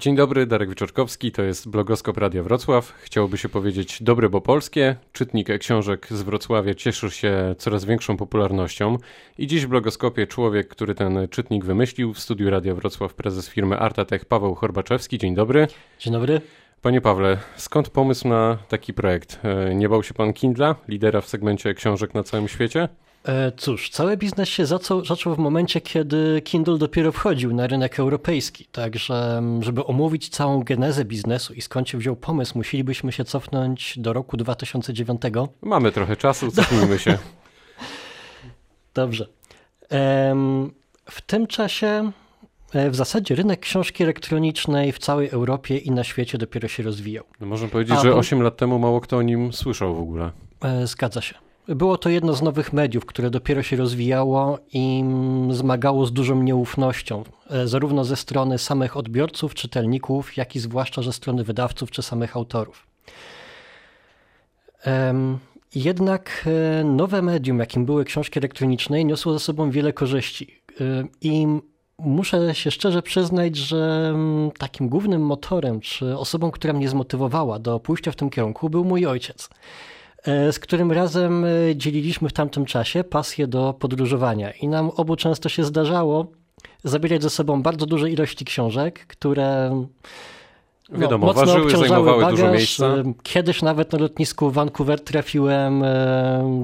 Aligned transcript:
Dzień 0.00 0.16
dobry, 0.16 0.46
Darek 0.46 0.68
Wieczorkowski, 0.68 1.32
to 1.32 1.42
jest 1.42 1.68
blogoskop 1.68 2.16
Radia 2.16 2.42
Wrocław. 2.42 2.92
Chciałoby 3.02 3.38
się 3.38 3.48
powiedzieć 3.48 4.02
dobre, 4.02 4.28
bo 4.28 4.40
polskie. 4.40 4.96
Czytnik 5.12 5.48
książek 5.58 6.06
z 6.10 6.22
Wrocławia 6.22 6.74
cieszy 6.74 7.10
się 7.10 7.54
coraz 7.58 7.84
większą 7.84 8.16
popularnością 8.16 8.98
i 9.38 9.46
dziś 9.46 9.66
w 9.66 9.68
blogoskopie 9.68 10.26
człowiek, 10.26 10.68
który 10.68 10.94
ten 10.94 11.28
czytnik 11.30 11.64
wymyślił 11.64 12.14
w 12.14 12.20
studiu 12.20 12.50
Radia 12.50 12.74
Wrocław, 12.74 13.14
prezes 13.14 13.48
firmy 13.48 13.78
Artatech 13.78 14.24
Paweł 14.24 14.54
Horbaczewski. 14.54 15.18
Dzień 15.18 15.34
dobry. 15.34 15.68
Dzień 15.98 16.12
dobry. 16.12 16.40
Panie 16.82 17.00
Pawle, 17.00 17.38
skąd 17.56 17.88
pomysł 17.90 18.28
na 18.28 18.58
taki 18.68 18.94
projekt? 18.94 19.40
E, 19.44 19.74
nie 19.74 19.88
bał 19.88 20.02
się 20.02 20.14
pan 20.14 20.32
Kindla, 20.32 20.74
lidera 20.88 21.20
w 21.20 21.28
segmencie 21.28 21.74
książek 21.74 22.14
na 22.14 22.22
całym 22.22 22.48
świecie? 22.48 22.88
E, 23.24 23.52
cóż, 23.52 23.90
cały 23.90 24.16
biznes 24.16 24.48
się 24.48 24.66
zaczął, 24.66 25.04
zaczął 25.04 25.34
w 25.34 25.38
momencie, 25.38 25.80
kiedy 25.80 26.42
Kindle 26.44 26.78
dopiero 26.78 27.12
wchodził 27.12 27.54
na 27.54 27.66
rynek 27.66 27.98
europejski. 27.98 28.64
Także, 28.64 29.42
żeby 29.60 29.84
omówić 29.84 30.28
całą 30.28 30.62
genezę 30.62 31.04
biznesu 31.04 31.54
i 31.54 31.60
skąd 31.60 31.88
się 31.88 31.98
wziął 31.98 32.16
pomysł, 32.16 32.58
musielibyśmy 32.58 33.12
się 33.12 33.24
cofnąć 33.24 33.98
do 33.98 34.12
roku 34.12 34.36
2009. 34.36 35.22
Mamy 35.62 35.92
trochę 35.92 36.16
czasu, 36.16 36.50
cofnijmy 36.50 36.98
się. 36.98 37.18
Dobrze. 38.94 39.26
W 41.10 41.20
tym 41.26 41.46
czasie 41.46 42.12
e, 42.74 42.90
w 42.90 42.96
zasadzie 42.96 43.34
rynek 43.34 43.60
książki 43.60 44.02
elektronicznej 44.02 44.92
w 44.92 44.98
całej 44.98 45.28
Europie 45.28 45.78
i 45.78 45.90
na 45.90 46.04
świecie 46.04 46.38
dopiero 46.38 46.68
się 46.68 46.82
rozwijał. 46.82 47.24
No 47.40 47.46
można 47.46 47.68
powiedzieć, 47.68 47.96
A, 47.98 48.02
że 48.02 48.14
8 48.14 48.42
lat 48.42 48.56
temu 48.56 48.78
mało 48.78 49.00
kto 49.00 49.16
o 49.16 49.22
nim 49.22 49.52
słyszał 49.52 49.94
w 49.94 50.00
ogóle. 50.00 50.30
E, 50.60 50.86
zgadza 50.86 51.20
się. 51.20 51.49
Było 51.70 51.98
to 51.98 52.08
jedno 52.08 52.34
z 52.34 52.42
nowych 52.42 52.72
mediów, 52.72 53.06
które 53.06 53.30
dopiero 53.30 53.62
się 53.62 53.76
rozwijało 53.76 54.58
i 54.72 55.04
zmagało 55.50 56.06
z 56.06 56.12
dużą 56.12 56.42
nieufnością, 56.42 57.24
e, 57.50 57.68
zarówno 57.68 58.04
ze 58.04 58.16
strony 58.16 58.58
samych 58.58 58.96
odbiorców, 58.96 59.54
czytelników, 59.54 60.36
jak 60.36 60.56
i 60.56 60.60
zwłaszcza 60.60 61.02
ze 61.02 61.12
strony 61.12 61.44
wydawców 61.44 61.90
czy 61.90 62.02
samych 62.02 62.36
autorów. 62.36 62.86
Jednak 65.74 66.48
e, 66.80 66.84
nowe 66.84 67.22
medium, 67.22 67.58
jakim 67.58 67.86
były 67.86 68.04
książki 68.04 68.38
elektroniczne, 68.38 69.04
niosło 69.04 69.32
ze 69.32 69.38
sobą 69.38 69.70
wiele 69.70 69.92
korzyści. 69.92 70.60
E, 70.80 71.04
I 71.20 71.46
muszę 71.98 72.54
się 72.54 72.70
szczerze 72.70 73.02
przyznać, 73.02 73.56
że 73.56 74.14
takim 74.58 74.88
głównym 74.88 75.22
motorem, 75.22 75.80
czy 75.80 76.18
osobą, 76.18 76.50
która 76.50 76.72
mnie 76.72 76.88
zmotywowała 76.88 77.58
do 77.58 77.80
pójścia 77.80 78.12
w 78.12 78.16
tym 78.16 78.30
kierunku, 78.30 78.70
był 78.70 78.84
mój 78.84 79.06
ojciec. 79.06 79.48
E, 80.24 80.52
z 80.52 80.58
którym 80.58 80.92
razem 80.92 81.44
e, 81.44 81.48
dzieliliśmy 81.76 82.28
w 82.28 82.32
tamtym 82.32 82.64
czasie 82.64 83.04
pasję 83.04 83.46
do 83.46 83.74
podróżowania. 83.78 84.50
I 84.52 84.68
nam 84.68 84.90
obu 84.90 85.16
często 85.16 85.48
się 85.48 85.64
zdarzało 85.64 86.26
zabierać 86.84 87.22
ze 87.22 87.30
sobą 87.30 87.62
bardzo 87.62 87.86
duże 87.86 88.10
ilości 88.10 88.44
książek, 88.44 89.06
które 89.06 89.70
no, 90.90 90.98
Wiadomo, 90.98 91.26
mocno 91.26 91.46
ważyły, 91.46 91.70
zajmowały 91.70 92.22
bagaż. 92.22 92.40
dużo 92.40 92.52
miejsca. 92.52 92.86
E, 92.86 93.12
kiedyś 93.22 93.62
nawet 93.62 93.92
na 93.92 93.98
lotnisku 93.98 94.50
Vancouver 94.50 95.00
trafiłem 95.00 95.82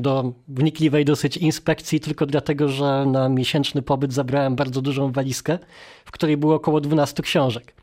do 0.00 0.32
wnikliwej 0.48 1.04
dosyć 1.04 1.36
inspekcji, 1.36 2.00
tylko 2.00 2.27
dlatego, 2.27 2.68
że 2.68 3.06
na 3.06 3.28
miesięczny 3.28 3.82
pobyt 3.82 4.12
zabrałem 4.12 4.56
bardzo 4.56 4.82
dużą 4.82 5.12
walizkę, 5.12 5.58
w 6.04 6.10
której 6.10 6.36
było 6.36 6.54
około 6.54 6.80
12 6.80 7.22
książek. 7.22 7.74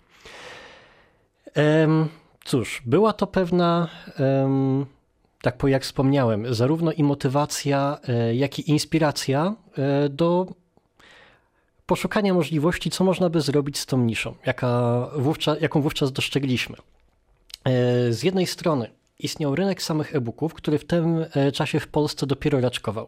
Cóż, 2.46 2.82
była 2.86 3.14
to 3.14 3.28
pewna 3.28 3.90
tak 5.44 5.58
po 5.58 5.68
jak 5.68 5.84
wspomniałem, 5.84 6.54
zarówno 6.56 6.92
i 6.92 7.04
motywacja, 7.04 8.00
e, 8.08 8.36
jak 8.36 8.60
i 8.60 8.72
inspiracja 8.72 9.56
e, 9.78 10.10
do 10.10 10.48
poszukania 11.86 12.34
możliwości, 12.34 12.90
co 12.90 13.04
można 13.04 13.30
by 13.30 13.42
zrobić 13.42 13.78
z 13.78 13.86
tą 13.86 13.98
niszą, 13.98 14.36
jaka 14.46 15.08
wówczas, 15.16 15.62
jaką 15.62 15.82
wówczas 15.82 16.12
dostrzegliśmy. 16.12 16.76
E, 16.78 18.14
z 18.14 18.24
jednej 18.24 18.48
strony 18.48 18.90
istniał 19.20 19.56
rynek 19.56 19.82
samych 19.82 20.16
e-booków, 20.16 20.54
który 20.54 20.80
w 20.80 20.86
tym 20.86 21.26
czasie 21.54 21.80
w 21.80 21.88
Polsce 21.88 22.28
dopiero 22.28 22.62
raczkował. 22.62 23.08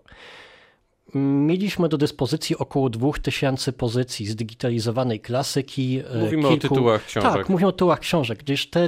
Mieliśmy 1.15 1.89
do 1.89 1.97
dyspozycji 1.97 2.57
około 2.57 2.89
2000 2.89 3.73
pozycji 3.73 4.25
zdigitalizowanej 4.25 5.19
klasyki. 5.19 6.01
Mówimy 6.21 6.43
kilku... 6.49 6.53
o 6.53 6.57
tytułach 6.57 7.05
książek. 7.05 7.33
Tak, 7.33 7.49
mówimy 7.49 7.67
o 7.67 7.71
tytułach 7.71 7.99
książek, 7.99 8.39
gdyż 8.39 8.69
te 8.69 8.87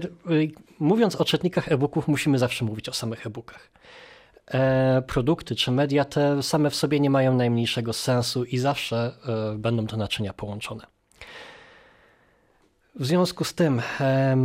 mówiąc 0.79 1.15
o 1.15 1.25
czytnikach 1.25 1.71
e-booków, 1.71 2.07
musimy 2.07 2.39
zawsze 2.39 2.65
mówić 2.65 2.89
o 2.89 2.93
samych 2.93 3.27
e-bookach. 3.27 3.71
E, 4.47 5.01
produkty 5.07 5.55
czy 5.55 5.71
media 5.71 6.05
te 6.05 6.43
same 6.43 6.69
w 6.69 6.75
sobie 6.75 6.99
nie 6.99 7.09
mają 7.09 7.35
najmniejszego 7.35 7.93
sensu 7.93 8.43
i 8.43 8.57
zawsze 8.57 9.11
e, 9.53 9.57
będą 9.57 9.87
to 9.87 9.97
naczynia 9.97 10.33
połączone. 10.33 10.83
W 12.95 13.05
związku 13.05 13.43
z 13.43 13.53
tym, 13.53 13.81
e, 13.99 14.37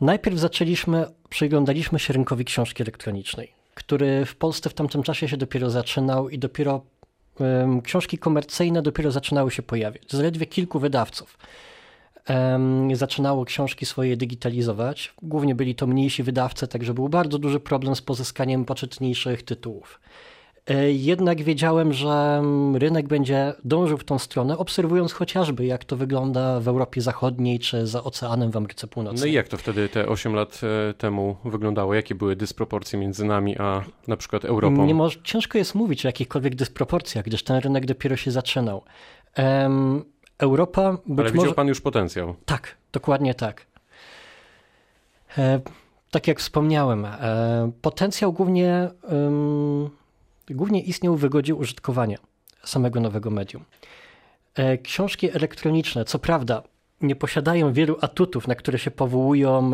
najpierw 0.00 0.38
zaczęliśmy, 0.38 1.06
przyglądaliśmy 1.28 1.98
się 1.98 2.12
rynkowi 2.12 2.44
książki 2.44 2.82
elektronicznej, 2.82 3.52
który 3.74 4.24
w 4.24 4.36
Polsce 4.36 4.70
w 4.70 4.74
tamtym 4.74 5.02
czasie 5.02 5.28
się 5.28 5.36
dopiero 5.36 5.70
zaczynał 5.70 6.28
i 6.28 6.38
dopiero 6.38 6.82
książki 7.84 8.18
komercyjne 8.18 8.82
dopiero 8.82 9.10
zaczynały 9.10 9.50
się 9.50 9.62
pojawiać. 9.62 10.02
Zaledwie 10.08 10.46
kilku 10.46 10.78
wydawców 10.78 11.38
zaczynało 12.94 13.44
książki 13.44 13.86
swoje 13.86 14.16
digitalizować. 14.16 15.14
Głównie 15.22 15.54
byli 15.54 15.74
to 15.74 15.86
mniejsi 15.86 16.22
wydawcy, 16.22 16.68
także 16.68 16.94
był 16.94 17.08
bardzo 17.08 17.38
duży 17.38 17.60
problem 17.60 17.96
z 17.96 18.02
pozyskaniem 18.02 18.64
poczytniejszych 18.64 19.42
tytułów. 19.42 20.00
E, 20.66 20.92
jednak 20.92 21.42
wiedziałem, 21.42 21.92
że 21.92 22.42
rynek 22.74 23.08
będzie 23.08 23.54
dążył 23.64 23.98
w 23.98 24.04
tą 24.04 24.18
stronę, 24.18 24.58
obserwując 24.58 25.12
chociażby, 25.12 25.66
jak 25.66 25.84
to 25.84 25.96
wygląda 25.96 26.60
w 26.60 26.68
Europie 26.68 27.00
Zachodniej 27.00 27.58
czy 27.58 27.86
za 27.86 28.04
oceanem 28.04 28.50
w 28.50 28.56
Ameryce 28.56 28.86
Północnej. 28.86 29.20
No 29.20 29.26
i 29.26 29.32
jak 29.32 29.48
to 29.48 29.56
wtedy 29.56 29.88
te 29.88 30.08
8 30.08 30.34
lat 30.34 30.60
e, 30.90 30.94
temu 30.94 31.36
wyglądało? 31.44 31.94
Jakie 31.94 32.14
były 32.14 32.36
dysproporcje 32.36 32.98
między 32.98 33.24
nami 33.24 33.58
a 33.58 33.84
na 34.08 34.16
przykład 34.16 34.44
Europą? 34.44 34.86
Nie 34.86 34.94
może, 34.94 35.18
ciężko 35.22 35.58
jest 35.58 35.74
mówić 35.74 36.04
o 36.04 36.08
jakichkolwiek 36.08 36.54
dysproporcjach, 36.54 37.24
gdyż 37.24 37.44
ten 37.44 37.56
rynek 37.56 37.86
dopiero 37.86 38.16
się 38.16 38.30
zaczynał. 38.30 38.82
Um, 39.38 40.04
Europa. 40.38 40.92
Być 41.06 41.18
Ale 41.18 41.30
widział 41.30 41.44
może... 41.44 41.54
pan 41.54 41.68
już 41.68 41.80
potencjał. 41.80 42.34
Tak, 42.44 42.76
dokładnie 42.92 43.34
tak. 43.34 43.66
E, 45.38 45.60
tak 46.10 46.28
jak 46.28 46.40
wspomniałem, 46.40 47.04
e, 47.04 47.70
potencjał 47.82 48.32
głównie, 48.32 48.90
głównie 50.50 50.82
istniał 50.82 51.16
w 51.16 51.20
wygodzie 51.20 51.54
użytkowania 51.54 52.18
samego 52.64 53.00
nowego 53.00 53.30
medium. 53.30 53.64
E, 54.54 54.78
książki 54.78 55.30
elektroniczne, 55.30 56.04
co 56.04 56.18
prawda, 56.18 56.62
nie 57.00 57.16
posiadają 57.16 57.72
wielu 57.72 57.96
atutów, 58.00 58.48
na 58.48 58.54
które 58.54 58.78
się 58.78 58.90
powołują. 58.90 59.70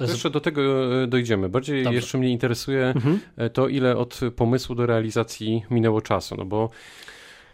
Jeszcze 0.00 0.30
do 0.30 0.40
tego 0.40 0.62
e, 1.02 1.06
dojdziemy. 1.06 1.48
Bardziej 1.48 1.84
Dobrze. 1.84 1.96
jeszcze 1.96 2.18
mnie 2.18 2.30
interesuje 2.30 2.86
mhm. 2.86 3.20
E, 3.36 3.50
to, 3.50 3.68
ile 3.68 3.96
od 3.96 4.20
pomysłu 4.36 4.74
do 4.74 4.86
realizacji 4.86 5.62
minęło 5.70 6.00
czasu, 6.00 6.34
no 6.38 6.44
bo 6.44 6.70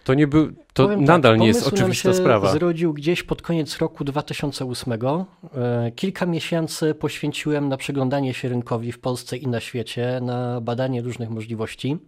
to 0.05 0.15
nie 0.15 0.27
był, 0.27 0.53
to 0.73 0.85
Powiem 0.85 1.05
nadal 1.05 1.33
tak, 1.33 1.41
nie 1.41 1.47
jest 1.47 1.67
oczywista 1.67 2.15
sprawa. 2.15 2.53
zrodził 2.53 2.95
gdzieś 2.95 3.23
pod 3.23 3.43
koniec 3.43 3.79
roku 3.79 4.05
2008. 4.05 4.93
E, 4.93 5.93
kilka 5.97 6.27
miesięcy 6.27 6.95
poświęciłem 6.95 7.69
na 7.69 7.77
przyglądanie 7.77 8.35
się 8.35 8.49
rynkowi 8.49 8.93
w 8.93 8.99
Polsce 8.99 9.37
i 9.37 9.47
na 9.47 9.61
świecie, 9.61 10.21
na 10.23 10.61
badanie 10.61 11.03
różnych 11.03 11.31
możliwości. 11.31 11.99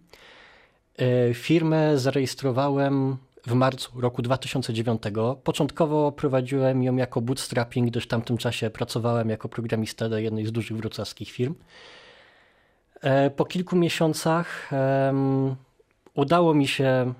E, 0.97 1.33
firmę 1.33 1.97
zarejestrowałem 1.97 3.17
w 3.47 3.53
marcu 3.53 4.01
roku 4.01 4.21
2009. 4.21 5.01
Początkowo 5.43 6.11
prowadziłem 6.11 6.83
ją 6.83 6.95
jako 6.95 7.21
bootstrapping, 7.21 7.89
gdyż 7.89 8.03
w 8.03 8.07
tamtym 8.07 8.37
czasie 8.37 8.69
pracowałem 8.69 9.29
jako 9.29 9.49
programista 9.49 10.09
do 10.09 10.17
jednej 10.17 10.45
z 10.45 10.51
dużych 10.51 10.77
wrocławskich 10.77 11.31
firm. 11.31 11.55
E, 13.01 13.29
po 13.29 13.45
kilku 13.45 13.75
miesiącach 13.75 14.71
um, 14.71 15.55
udało 16.13 16.53
mi 16.53 16.67
się 16.67 17.13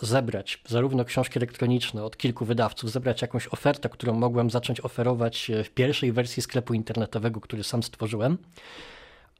zebrać 0.00 0.62
zarówno 0.68 1.04
książki 1.04 1.38
elektroniczne 1.38 2.04
od 2.04 2.16
kilku 2.16 2.44
wydawców, 2.44 2.90
zebrać 2.90 3.22
jakąś 3.22 3.46
ofertę, 3.48 3.88
którą 3.88 4.12
mogłem 4.12 4.50
zacząć 4.50 4.80
oferować 4.80 5.50
w 5.64 5.70
pierwszej 5.70 6.12
wersji 6.12 6.42
sklepu 6.42 6.74
internetowego, 6.74 7.40
który 7.40 7.64
sam 7.64 7.82
stworzyłem, 7.82 8.38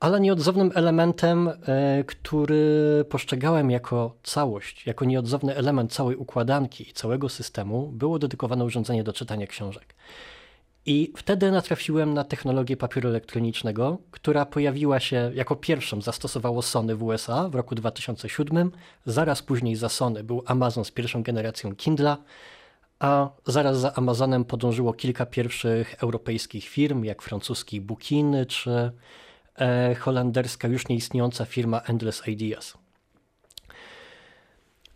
ale 0.01 0.21
nieodzownym 0.21 0.71
elementem, 0.75 1.49
e, 1.49 2.05
który 2.05 3.05
postrzegałem 3.09 3.71
jako 3.71 4.17
całość, 4.23 4.87
jako 4.87 5.05
nieodzowny 5.05 5.57
element 5.57 5.93
całej 5.93 6.17
układanki 6.17 6.91
i 6.91 6.93
całego 6.93 7.29
systemu, 7.29 7.87
było 7.87 8.19
dedykowane 8.19 8.65
urządzenie 8.65 9.05
do 9.05 9.13
czytania 9.13 9.47
książek. 9.47 9.95
I 10.87 11.13
wtedy 11.17 11.51
natrafiłem 11.51 12.15
na 12.15 12.25
technologię 12.25 12.77
papieru 12.77 13.09
elektronicznego, 13.09 13.99
która 14.11 14.47
pojawiła 14.47 15.01
się 15.01 15.31
jako 15.35 15.57
pierwszą, 15.57 16.01
zastosowało 16.01 16.63
Sony 16.63 16.97
w 16.97 17.03
USA 17.03 17.49
w 17.49 17.55
roku 17.55 17.75
2007. 17.75 18.71
Zaraz 19.07 19.43
później 19.43 19.77
za 19.77 19.89
Sony 19.89 20.25
był 20.25 20.43
Amazon 20.47 20.85
z 20.85 20.91
pierwszą 20.91 21.23
generacją 21.23 21.77
Kindla, 21.77 22.17
a 22.99 23.31
zaraz 23.47 23.79
za 23.79 23.95
Amazonem 23.95 24.45
podążyło 24.45 24.93
kilka 24.93 25.27
pierwszych 25.27 25.95
europejskich 26.03 26.65
firm, 26.65 27.05
jak 27.05 27.23
francuski 27.23 27.81
Bookin 27.81 28.37
czy 28.49 28.93
e, 29.59 29.95
holenderska 29.95 30.69
już 30.69 30.89
nieistniejąca 30.89 31.45
firma 31.45 31.81
Endless 31.81 32.29
Ideas. 32.29 32.84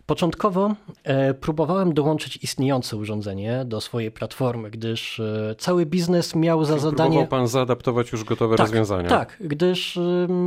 Początkowo 0.09 0.75
e, 1.05 1.35
próbowałem 1.35 1.95
dołączyć 1.95 2.39
istniejące 2.43 2.97
urządzenie 2.97 3.65
do 3.65 3.81
swojej 3.81 4.11
platformy, 4.11 4.71
gdyż 4.71 5.21
e, 5.21 5.55
cały 5.59 5.87
biznes 5.87 6.35
miał 6.35 6.65
za 6.65 6.79
zadanie. 6.79 7.11
Próbował 7.11 7.27
pan 7.27 7.49
zaadaptować 7.49 8.13
już 8.13 8.25
gotowe 8.25 8.57
tak, 8.57 8.67
rozwiązania. 8.67 9.09
Tak, 9.09 9.37
gdyż 9.41 9.99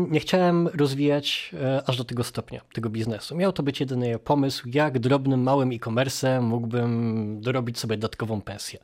nie 0.10 0.20
chciałem 0.20 0.68
rozwijać 0.68 1.52
e, 1.62 1.84
aż 1.88 1.98
do 1.98 2.04
tego 2.04 2.24
stopnia 2.24 2.62
tego 2.74 2.90
biznesu. 2.90 3.36
Miał 3.36 3.52
to 3.52 3.64
być 3.64 3.80
jedyny 3.80 4.20
pomysł, 4.20 4.70
jak 4.74 5.00
drobnym, 5.00 5.44
małym 5.44 5.72
e-commerce 5.72 6.42
mógłbym 6.42 7.38
dorobić 7.42 7.80
sobie 7.80 7.98
dodatkową 7.98 8.42
pensję. 8.42 8.80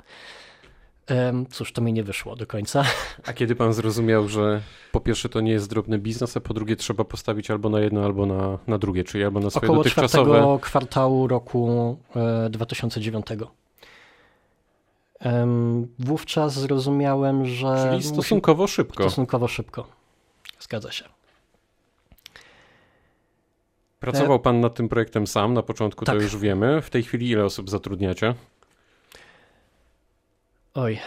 Cóż, 1.52 1.72
to 1.74 1.82
mi 1.82 1.94
nie 1.94 2.04
wyszło 2.04 2.36
do 2.36 2.48
końca. 2.48 2.84
A 3.28 3.34
kiedy 3.34 3.56
pan 3.56 3.74
zrozumiał, 3.74 4.28
że 4.28 4.62
po 4.92 5.00
pierwsze 5.00 5.30
to 5.30 5.42
nie 5.42 5.52
jest 5.52 5.70
drobny 5.70 6.00
biznes, 6.00 6.38
a 6.38 6.40
po 6.40 6.54
drugie 6.54 6.76
trzeba 6.76 7.04
postawić 7.04 7.52
albo 7.52 7.70
na 7.70 7.80
jedno, 7.80 8.06
albo 8.06 8.26
na, 8.26 8.58
na 8.68 8.78
drugie, 8.78 9.04
czyli 9.04 9.24
albo 9.24 9.40
na 9.40 9.50
swoje 9.50 9.68
Około 9.68 9.78
dotychczasowe... 9.78 10.26
czwartego 10.32 10.60
kwartału 10.60 11.28
roku 11.28 11.98
e, 12.16 12.50
2009. 12.50 13.26
Em, 15.20 15.88
Wówczas 16.00 16.54
zrozumiałem, 16.54 17.46
że. 17.46 17.76
Czyli 17.84 17.98
musi- 17.98 18.14
stosunkowo 18.14 18.68
szybko. 18.68 19.04
Stosunkowo 19.04 19.48
szybko. 19.48 19.88
Zgadza 20.60 20.92
się. 20.92 21.06
Pracował 24.00 24.40
pan 24.40 24.60
nad 24.62 24.76
tym 24.76 24.90
projektem 24.90 25.28
sam, 25.28 25.54
na 25.54 25.62
początku 25.64 26.06
to 26.06 26.12
Tak. 26.12 26.22
już 26.22 26.38
wiemy. 26.38 26.82
W 26.82 26.90
tej 26.90 27.04
chwili 27.04 27.30
ile 27.30 27.46
osób 27.46 27.70
zatrudniacie? 27.70 28.34
Oj, 30.78 31.00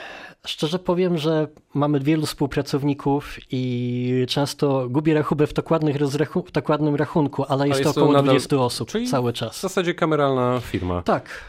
szczerze 0.46 0.78
powiem, 0.78 1.18
że 1.18 1.48
mamy 1.74 2.00
wielu 2.00 2.26
współpracowników 2.26 3.36
i 3.50 4.24
często 4.28 4.88
gubię 4.88 5.14
rachubę 5.14 5.46
w 5.46 5.52
dokładnych 5.52 5.96
rozrachu- 5.96 6.46
w 6.46 6.50
dokładnym 6.52 6.96
rachunku, 6.96 7.44
ale 7.48 7.68
jest, 7.68 7.80
jest 7.80 7.94
to 7.94 8.00
około 8.00 8.12
nadal- 8.16 8.24
20 8.24 8.56
osób 8.58 8.88
czyli 8.88 9.08
cały 9.08 9.32
W 9.32 9.34
czas. 9.34 9.60
zasadzie 9.60 9.94
kameralna 9.94 10.60
firma. 10.60 11.02
Tak. 11.02 11.44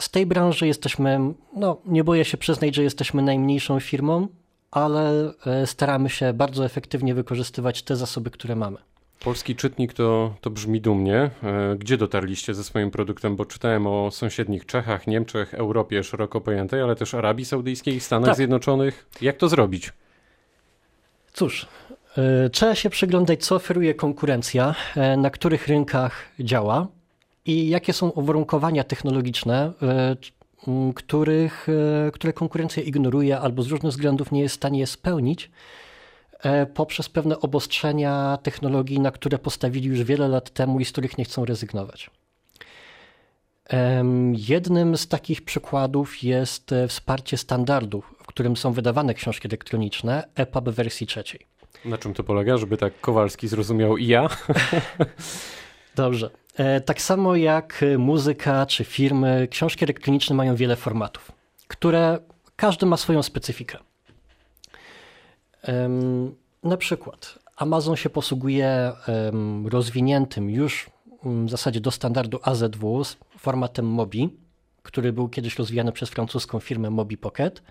Z 0.00 0.10
tej 0.10 0.26
branży 0.26 0.66
jesteśmy, 0.66 1.20
no 1.56 1.76
nie 1.86 2.04
boję 2.04 2.24
się 2.24 2.36
przyznać, 2.36 2.74
że 2.74 2.82
jesteśmy 2.82 3.22
najmniejszą 3.22 3.80
firmą, 3.80 4.28
ale 4.70 5.32
e, 5.46 5.66
staramy 5.66 6.10
się 6.10 6.32
bardzo 6.32 6.64
efektywnie 6.64 7.14
wykorzystywać 7.14 7.82
te 7.82 7.96
zasoby, 7.96 8.30
które 8.30 8.56
mamy. 8.56 8.78
Polski 9.24 9.56
czytnik 9.56 9.92
to, 9.92 10.34
to 10.40 10.50
brzmi 10.50 10.80
dumnie. 10.80 11.30
E, 11.42 11.76
Gdzie 11.78 11.96
dotarliście 11.96 12.54
ze 12.54 12.64
swoim 12.64 12.90
produktem? 12.90 13.36
Bo 13.36 13.44
czytałem 13.44 13.86
o 13.86 14.10
sąsiednich 14.10 14.66
Czechach, 14.66 15.06
Niemczech, 15.06 15.54
Europie 15.54 16.04
szeroko 16.04 16.40
pojętej, 16.40 16.82
ale 16.82 16.96
też 16.96 17.14
Arabii 17.14 17.44
Saudyjskiej, 17.44 18.00
Stanach 18.00 18.28
Tak. 18.28 18.36
Zjednoczonych. 18.36 19.06
Jak 19.20 19.36
to 19.36 19.48
zrobić? 19.48 19.92
Cóż, 21.32 21.66
e, 22.18 22.50
trzeba 22.50 22.74
się 22.74 22.90
przyglądać, 22.90 23.44
co 23.44 23.54
oferuje 23.54 23.94
konkurencja, 23.94 24.74
e, 24.96 25.16
na 25.16 25.30
których 25.30 25.68
rynkach 25.68 26.24
działa 26.40 26.86
i 27.46 27.68
jakie 27.68 27.92
są 27.92 28.08
uwarunkowania 28.08 28.84
technologiczne, 28.84 29.72
których, 30.94 31.66
które 32.12 32.32
konkurencja 32.32 32.82
ignoruje 32.82 33.38
albo 33.38 33.62
z 33.62 33.66
różnych 33.66 33.92
względów 33.92 34.32
nie 34.32 34.40
jest 34.40 34.54
w 34.54 34.56
stanie 34.56 34.80
je 34.80 34.86
spełnić 34.86 35.50
poprzez 36.74 37.08
pewne 37.08 37.40
obostrzenia 37.40 38.38
technologii, 38.42 39.00
na 39.00 39.10
które 39.10 39.38
postawili 39.38 39.88
już 39.88 40.02
wiele 40.02 40.28
lat 40.28 40.50
temu 40.50 40.80
i 40.80 40.84
z 40.84 40.92
których 40.92 41.18
nie 41.18 41.24
chcą 41.24 41.44
rezygnować. 41.44 42.10
Jednym 44.32 44.96
z 44.96 45.08
takich 45.08 45.44
przykładów 45.44 46.22
jest 46.22 46.72
e, 46.72 46.88
wsparcie 46.88 47.36
standardu, 47.36 48.02
w 48.22 48.26
którym 48.26 48.56
są 48.56 48.72
wydawane 48.72 49.14
książki 49.14 49.48
elektroniczne, 49.48 50.28
EPUB 50.34 50.68
w 50.68 50.74
wersji 50.74 51.06
trzeciej. 51.06 51.46
Na 51.84 51.98
czym 51.98 52.14
to 52.14 52.24
polega, 52.24 52.56
żeby 52.56 52.76
tak 52.76 53.00
Kowalski 53.00 53.48
zrozumiał 53.48 53.96
i 53.96 54.06
ja? 54.06 54.28
Dobrze. 55.96 56.30
E, 56.56 56.80
Tak 56.80 57.02
samo 57.02 57.36
jak 57.36 57.82
e, 57.82 57.98
muzyka 57.98 58.66
czy 58.66 58.84
filmy, 58.84 59.48
książki 59.50 59.84
elektroniczne 59.84 60.36
mają 60.36 60.56
wiele 60.56 60.76
formatów, 60.76 61.32
które 61.68 62.18
każdy 62.56 62.86
ma 62.86 62.96
swoją 62.96 63.22
specyfikę. 63.22 63.78
Na 66.62 66.76
przykład 66.76 67.38
Amazon 67.56 67.96
się 67.96 68.10
posługuje 68.10 68.92
rozwiniętym 69.64 70.50
już 70.50 70.90
mm, 71.24 71.46
w 71.46 71.50
zasadzie 71.50 71.80
do 71.80 71.90
standardu 71.90 72.38
AZW 72.42 73.04
formatem 73.38 73.86
Mobi, 73.86 74.30
który 74.82 75.12
był 75.12 75.28
kiedyś 75.28 75.58
rozwijany 75.58 75.92
przez 75.92 76.10
francuską 76.10 76.60
firmę 76.60 76.90
Mobi 76.90 77.16
Pocket 77.16 77.62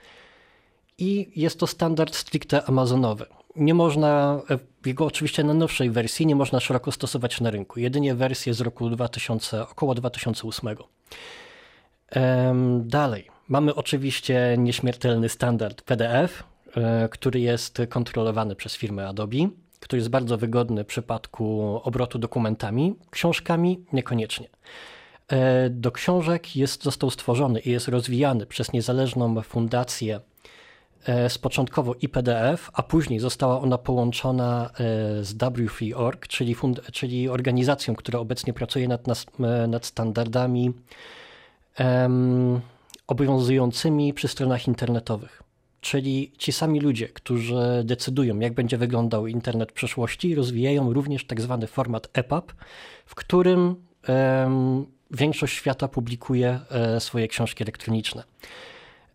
i 0.98 1.32
jest 1.36 1.60
to 1.60 1.68
standard 1.68 2.16
stricte 2.16 2.66
amazonowy. 2.66 3.26
Nie 3.56 3.74
można, 3.74 4.42
e, 4.50 4.60
jego 4.86 5.06
oczywiście 5.06 5.44
na 5.44 5.54
nowszej 5.54 5.90
wersji 5.90 6.26
nie 6.26 6.36
można 6.36 6.60
szeroko 6.60 6.92
stosować 6.92 7.42
na 7.42 7.52
rynku, 7.52 7.80
jedynie 7.80 8.16
wersję 8.16 8.54
z 8.54 8.62
roku 8.62 8.90
2000, 8.90 9.68
około 9.70 9.96
2008. 9.96 10.76
Em, 12.10 12.88
Dalej, 12.88 13.28
mamy 13.48 13.76
oczywiście 13.76 14.56
nieśmiertelny 14.58 15.30
standard 15.30 15.82
PDF, 15.82 16.44
który 17.12 17.40
jest 17.40 17.82
kontrolowany 17.90 18.56
przez 18.56 18.76
firmę 18.76 19.08
Adobe, 19.08 19.38
który 19.80 19.98
jest 20.00 20.10
bardzo 20.10 20.38
wygodny 20.38 20.84
w 20.84 20.88
przypadku 20.88 21.62
obrotu 21.84 22.20
dokumentami, 22.20 22.96
książkami 23.12 23.86
niekoniecznie. 23.94 24.48
E, 25.28 25.70
Do 25.70 25.92
książek 25.92 26.56
jest, 26.56 26.84
został 26.84 27.10
stworzony 27.10 27.60
i 27.60 27.70
jest 27.72 27.88
rozwijany 27.88 28.46
przez 28.46 28.74
niezależną 28.74 29.42
fundację 29.42 30.20
e, 31.06 31.30
z 31.30 31.38
początkowo 31.38 31.96
IPDF, 32.02 32.70
a 32.74 32.84
później 32.84 33.20
została 33.20 33.60
ona 33.60 33.78
połączona 33.78 34.70
e, 34.70 34.74
z 35.24 35.38
W3.org, 35.38 36.28
czyli, 36.28 36.56
fund- 36.56 36.92
czyli 36.92 37.30
organizacją, 37.30 37.96
która 37.96 38.20
obecnie 38.20 38.54
pracuje 38.54 38.88
nad, 38.88 39.08
e, 39.08 39.68
nad 39.68 39.86
standardami 39.86 40.74
em, 41.76 42.62
obowiązującymi 43.08 44.14
przy 44.14 44.28
stronach 44.28 44.68
internetowych. 44.68 45.43
Czyli 45.84 46.32
ci 46.38 46.52
sami 46.52 46.80
ludzie, 46.80 47.10
którzy 47.10 47.82
decydują, 47.84 48.40
jak 48.40 48.54
będzie 48.54 48.78
wyglądał 48.78 49.28
internet 49.28 49.72
w 49.72 49.74
przyszłości, 49.74 50.36
rozwijają 50.36 50.94
również 50.94 51.26
tak 51.26 51.42
zwany 51.42 51.68
format 51.68 52.10
EPUB, 52.14 52.54
w 53.06 53.16
którym 53.16 53.76
em, 54.04 54.86
większość 55.12 55.56
świata 55.56 55.88
publikuje 55.88 56.60
e, 56.70 57.00
swoje 57.00 57.28
książki 57.28 57.64
elektroniczne. 57.64 58.24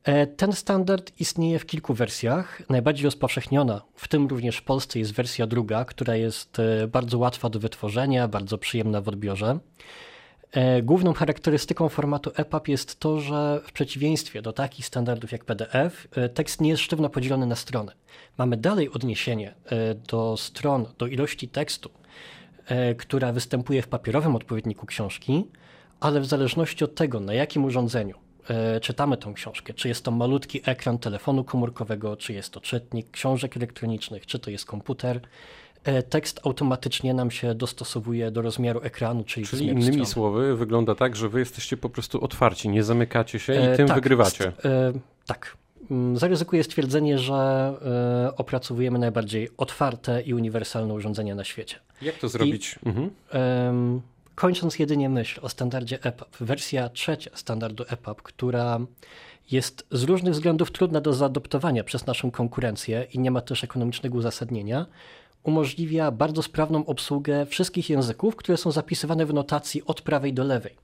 E, 0.05 0.26
Ten 0.26 0.53
standard 0.53 1.12
istnieje 1.20 1.59
w 1.59 1.67
kilku 1.67 1.94
wersjach. 1.94 2.62
Najbardziej 2.69 3.05
rozpowszechniona, 3.05 3.82
w 3.94 4.09
tym 4.09 4.26
również 4.26 4.56
w 4.56 4.62
Polsce, 4.62 4.99
jest 4.99 5.14
wersja 5.14 5.47
druga, 5.47 5.85
która 5.85 6.17
jest 6.17 6.59
e, 6.59 6.88
bardzo 6.88 7.19
łatwa 7.19 7.50
do 7.50 7.59
wytworzenia, 7.59 8.29
bardzo 8.29 8.59
przyjemna 8.59 9.00
w 9.00 9.09
odbiorze. 9.09 9.59
E, 10.53 10.83
Główną 10.83 11.12
charakterystyką 11.12 11.89
formatu 11.89 12.31
EPUB 12.35 12.69
jest 12.69 13.00
to, 13.00 13.21
że 13.21 13.61
w 13.65 13.73
przeciwieństwie 13.73 14.43
do 14.43 14.53
takich 14.53 14.87
standardów 14.87 15.33
jak 15.33 15.45
PDF, 15.45 16.09
e, 16.12 16.29
tekst 16.29 16.61
nie 16.61 16.71
jest 16.71 16.83
sztywno 16.83 17.09
podzielony 17.09 17.47
na 17.47 17.57
strony. 17.57 17.93
Mamy 18.38 18.57
dalej 18.57 18.90
odniesienie 18.90 19.55
e, 19.67 19.95
do 19.95 20.37
stron, 20.37 20.87
do 20.99 21.07
ilości 21.07 21.49
tekstu, 21.49 21.90
która 22.99 23.33
występuje 23.33 23.83
w 23.83 23.88
papierowym 23.88 24.37
odpowiedniku 24.37 24.87
książki, 24.87 25.45
ale 26.00 26.21
w 26.21 26.26
zależności 26.26 26.85
od 26.85 26.95
tego, 26.95 27.21
na 27.21 27.35
jakim 27.35 27.64
urządzeniu 27.64 28.19
czytamy 28.83 29.17
tą 29.17 29.35
książkę, 29.35 29.75
czy 29.75 29.88
jest 29.88 30.05
to 30.05 30.11
malutki 30.11 30.61
ekran 30.64 30.99
telefonu 30.99 31.45
komórkowego, 31.45 32.17
czy 32.17 32.33
jest 32.33 32.52
to 32.52 32.61
czytnik 32.61 33.11
książek 33.11 33.57
elektronicznych, 33.57 34.26
czy 34.26 34.38
to 34.38 34.50
jest 34.50 34.64
komputer, 34.64 35.21
tekst 36.08 36.40
automatycznie 36.44 37.14
nam 37.14 37.30
się 37.30 37.54
dostosowuje 37.54 38.30
do 38.30 38.42
rozmiaru 38.42 38.80
ekranu, 38.82 39.25
czyli, 39.25 39.47
Czyli 39.47 39.66
innymi 39.66 39.82
strony. 39.82 40.06
słowy, 40.06 40.56
wygląda 40.56 40.94
tak, 40.94 41.16
że 41.16 41.28
wy 41.28 41.38
jesteście 41.38 41.76
po 41.76 41.88
prostu 41.90 42.25
otwarci, 42.25 42.68
nie 42.68 42.82
zamykacie 42.85 43.38
się 43.38 43.52
i 43.52 43.56
E, 43.56 43.76
tym 43.76 43.87
tak, 43.88 43.94
wygrywacie. 43.97 44.52
e, 44.64 44.92
tak. 45.26 45.56
Mm, 45.90 46.16
Zaryzykuję 46.16 46.64
stwierdzenie, 46.64 47.18
że 47.18 47.35
e, 48.26 48.37
opracowujemy 48.37 48.99
najbardziej 48.99 49.49
otwarte 49.56 50.23
i 50.23 50.35
uniwersalne 50.35 50.94
urządzenia 50.94 51.35
na 51.35 51.44
świecie. 51.44 51.76
Jak 52.02 52.14
to 52.18 52.28
zrobić? 52.28 52.78
Mhm. 52.87 53.11
Em, 53.30 54.00
Kończąc 54.35 54.78
jedynie 54.78 55.08
myśl 55.08 55.40
o 55.42 55.49
standardzie 55.49 55.99
EPUB, 56.02 56.28
wersja 56.40 56.88
trzecia 56.88 57.30
standardu 57.35 57.85
EPUB, 57.88 58.23
która 58.23 58.80
jest 59.50 59.87
z 59.90 60.02
różnych 60.02 60.32
względów 60.35 60.70
trudna 60.70 61.00
do 61.00 61.12
zaadoptowania 61.12 61.85
przez 61.85 62.06
naszą 62.06 62.30
konkurencję 62.30 63.06
i 63.12 63.18
nie 63.18 63.30
ma 63.30 63.40
też 63.40 63.64
ekonomicznego 63.64 64.18
uzasadnienia, 64.18 64.87
umożliwia 65.42 66.11
bardzo 66.11 66.42
sprawną 66.42 66.87
obsługę 66.87 67.47
wszystkich 67.47 67.90
języków, 67.90 68.37
które 68.37 68.59
są 68.59 68.71
zapisywane 68.71 69.26
w 69.26 69.35
notacji 69.35 69.83
od 69.87 70.02
prawej 70.02 70.33
do 70.33 70.45
lewej, 70.45 70.76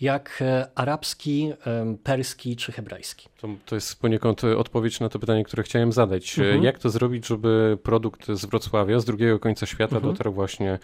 jak 0.00 0.38
e, 0.40 0.68
arabski, 0.74 1.52
perski 2.04 2.56
czy 2.56 2.72
hebrajski. 2.72 3.28
To, 3.40 3.48
to 3.66 3.74
jest 3.74 4.00
poniekąd 4.00 4.44
e, 4.44 4.56
odpowiedź 4.58 5.00
na 5.00 5.08
to 5.08 5.18
pytanie, 5.18 5.44
które 5.44 5.62
chciałem 5.62 5.92
zadać. 5.92 6.38
E, 6.38 6.42
Mhm. 6.42 6.62
Jak 6.62 6.78
to 6.78 6.90
zrobić, 6.90 7.26
żeby 7.26 7.78
produkt 7.82 8.26
z 8.32 8.44
Wrocławia, 8.46 9.00
z 9.00 9.04
drugiego 9.04 9.38
końca 9.38 9.66
świata 9.66 9.96
Mhm. 9.96 10.12
dotarł 10.14 10.32
właśnie 10.32 10.78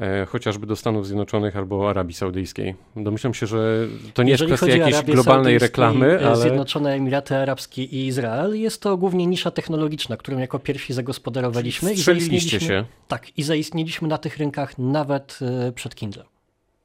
e, 0.00 0.26
chociażby 0.26 0.66
do 0.66 0.76
Stanów 0.76 1.06
Zjednoczonych 1.06 1.56
albo 1.56 1.90
Arabii 1.90 2.14
Saudyjskiej? 2.14 2.74
Domyślam 2.96 3.34
się, 3.34 3.46
że 3.46 3.86
to 4.14 4.22
nie 4.22 4.30
Jeżeli 4.30 4.50
jest 4.50 4.62
kwestia 4.62 4.78
jakiejś 4.78 4.94
Arabię 4.96 5.12
globalnej 5.14 5.58
reklamy, 5.58 6.26
ale 6.26 6.36
Zjednoczone 6.36 6.92
Emiraty 6.94 7.36
Arabskie 7.36 7.82
i 7.82 8.06
Izrael 8.06 8.60
jest 8.60 8.82
to 8.82 8.96
głównie 8.96 9.26
nisza 9.26 9.50
technologiczna, 9.50 10.16
którą 10.16 10.38
jako 10.38 10.58
pierwsi 10.58 10.92
zagospodarowaliśmy. 10.92 11.92
i 11.92 11.96
strzeliliście 11.96 12.30
zaistnieliśmy- 12.58 12.68
się. 12.68 12.84
Tak, 13.08 13.38
i 13.38 13.42
zaistnieliśmy 13.42 14.08
na 14.08 14.18
tych 14.18 14.36
rynkach 14.38 14.78
nawet 14.78 15.38
przed 15.74 15.94
Kindlem. 15.94 16.26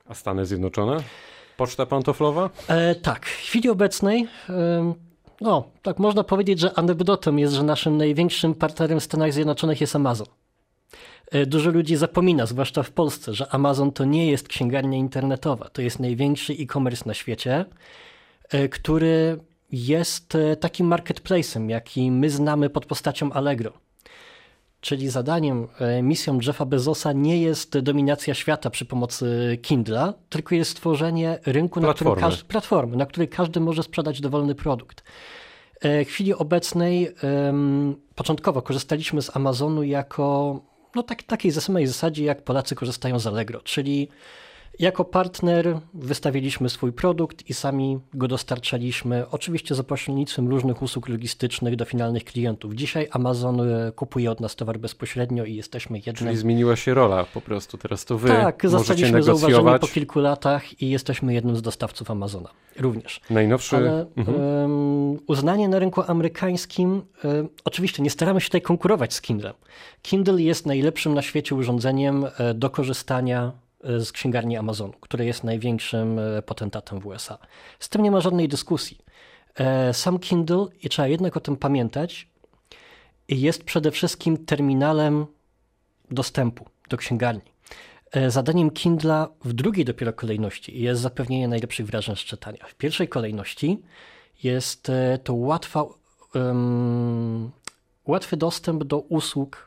A 0.10 0.14
Stany 0.14 0.46
Zjednoczone? 0.46 0.98
Poczta 1.58 1.86
pantoflowa? 1.86 2.50
E, 2.68 2.96
tak, 2.96 3.26
w 3.26 3.30
chwili 3.30 3.70
obecnej, 3.70 4.28
e, 4.50 4.94
no 5.42 5.64
tak 5.82 6.00
można 6.00 6.24
powiedzieć, 6.24 6.60
że 6.60 6.74
anegdotą 6.80 7.36
jest, 7.36 7.54
że 7.54 7.64
naszym 7.64 7.98
największym 7.98 8.56
partnerem 8.56 9.00
w 9.00 9.04
Stanach 9.04 9.34
Zjednoczonych 9.34 9.82
jest 9.82 9.96
Amazon. 9.96 10.28
E, 11.32 11.46
dużo 11.46 11.72
ludzi 11.72 11.96
zapomina, 11.96 12.46
zwłaszcza 12.46 12.84
w 12.84 12.92
Polsce, 12.92 13.34
że 13.34 13.48
Amazon 13.50 13.92
to 13.92 14.06
nie 14.06 14.32
jest 14.32 14.48
księgarnia 14.48 14.98
internetowa. 14.98 15.70
To 15.70 15.82
jest 15.82 16.00
największy 16.00 16.54
e-commerce 16.54 17.04
na 17.06 17.14
świecie, 17.14 17.66
e, 18.50 18.70
który 18.70 19.40
jest 19.72 20.36
e, 20.36 20.56
takim 20.56 20.88
marketplacem, 20.88 21.70
jaki 21.70 22.12
my 22.12 22.30
znamy 22.30 22.70
pod 22.70 22.86
postacią 22.86 23.32
Allegro. 23.32 23.74
Czyli 24.88 25.10
zadaniem, 25.10 25.68
misją 26.04 26.40
Jeffa 26.48 26.66
Bezosa 26.66 27.14
nie 27.14 27.42
jest 27.42 27.80
dominacja 27.80 28.34
świata 28.34 28.70
przy 28.70 28.86
pomocy 28.86 29.58
Kindla, 29.62 30.14
tylko 30.30 30.56
jest 30.56 30.72
stworzenie 30.72 31.40
rynku, 31.46 31.80
platformy. 31.80 32.10
na 32.10 32.16
którym 32.16 32.30
każdy, 32.32 32.48
platformy, 32.48 32.98
na 32.98 33.06
której 33.06 33.28
każdy 33.28 33.60
może 33.60 33.84
sprzedać 33.84 34.22
dowolny 34.22 34.56
produkt. 34.56 35.04
W 35.84 36.06
chwili 36.08 36.34
obecnej, 36.34 37.16
początkowo 38.16 38.62
korzystaliśmy 38.62 39.22
z 39.22 39.36
Amazonu 39.36 39.84
jako 39.84 40.60
no 40.96 41.04
tak, 41.04 41.24
takiej 41.24 41.52
samej 41.52 41.88
zasadzie, 41.88 42.24
jak 42.24 42.44
Polacy 42.44 42.76
korzystają 42.76 43.20
z 43.20 43.28
Allegro, 43.28 43.62
czyli 43.62 44.08
jako 44.80 45.06
partner 45.06 45.80
wystawiliśmy 45.94 46.70
swój 46.70 46.94
produkt 46.94 47.50
i 47.50 47.54
sami 47.54 48.00
go 48.14 48.28
dostarczaliśmy, 48.28 49.30
oczywiście 49.32 49.76
za 49.76 49.84
pośrednictwem 49.84 50.48
różnych 50.48 50.82
usług 50.82 51.10
logistycznych 51.10 51.76
do 51.76 51.86
finalnych 51.86 52.24
klientów. 52.24 52.74
Dzisiaj 52.74 53.08
Amazon 53.12 53.62
e, 53.62 53.92
kupuje 53.92 54.32
od 54.32 54.40
nas 54.40 54.56
towar 54.56 54.80
bezpośrednio 54.80 55.46
i 55.46 55.56
jesteśmy 55.56 55.98
jednym. 55.98 56.16
Czyli 56.16 56.38
zmieniła 56.38 56.76
się 56.76 56.94
rola 56.94 57.26
po 57.34 57.42
prostu, 57.42 57.78
teraz 57.78 58.06
to 58.06 58.18
wy 58.18 58.28
tak, 58.28 58.70
zostaliśmy 58.70 59.24
zauważeni 59.24 59.80
po 59.80 59.88
kilku 59.88 60.20
latach 60.20 60.82
i 60.82 60.90
jesteśmy 60.90 61.34
jednym 61.34 61.56
z 61.56 61.62
dostawców 61.62 62.12
Amazona 62.12 62.50
również. 62.80 63.22
Najnowszy... 63.30 63.76
Ale 63.76 64.06
mhm. 64.16 64.42
um, 64.42 65.20
uznanie 65.28 65.70
na 65.70 65.80
rynku 65.80 66.02
amerykańskim, 66.08 67.02
um, 67.24 67.50
oczywiście 67.66 68.04
nie 68.04 68.10
staramy 68.10 68.42
się 68.42 68.46
tutaj 68.46 68.62
konkurować 68.62 69.14
z 69.14 69.22
Kindle. 69.22 69.54
Kindle 70.02 70.42
jest 70.42 70.66
najlepszym 70.66 71.14
na 71.14 71.22
świecie 71.22 71.56
urządzeniem 71.56 72.26
e, 72.38 72.54
do 72.54 72.70
korzystania 72.70 73.52
z 73.88 74.12
księgarni 74.12 74.58
Amazonu, 74.58 74.94
który 75.02 75.26
jest 75.26 75.44
największym 75.44 76.20
e, 76.20 76.42
potentatem 76.42 77.00
w 77.00 77.06
USA. 77.06 77.38
Z 77.80 77.90
tym 77.90 78.02
nie 78.02 78.12
ma 78.12 78.22
żadnej 78.22 78.48
dyskusji. 78.48 78.98
E, 79.56 79.94
sam 79.94 80.20
Kindle, 80.20 80.66
i 80.82 80.90
trzeba 80.90 81.08
jednak 81.08 81.38
o 81.38 81.40
tym 81.40 81.58
pamiętać, 81.58 82.28
jest 83.30 83.64
przede 83.64 83.92
wszystkim 83.92 84.46
terminalem 84.46 85.26
dostępu 86.12 86.66
do 86.90 86.98
księgarni. 86.98 87.58
Zadaniem 88.28 88.72
Kindla 88.72 89.28
w 89.46 89.54
drugiej 89.54 89.86
dopiero 89.86 90.14
kolejności 90.14 90.82
jest 90.82 91.02
zapewnienie 91.02 91.48
najlepszych 91.48 91.86
wrażeń 91.86 92.16
z 92.16 92.20
czytania. 92.20 92.66
W 92.68 92.76
pierwszej 92.76 93.08
kolejności 93.08 93.82
jest 94.44 94.92
to 95.24 95.34
łatwa, 95.34 95.86
um, 96.36 97.52
łatwy 98.06 98.38
dostęp 98.38 98.84
do 98.84 99.00
usług 99.00 99.67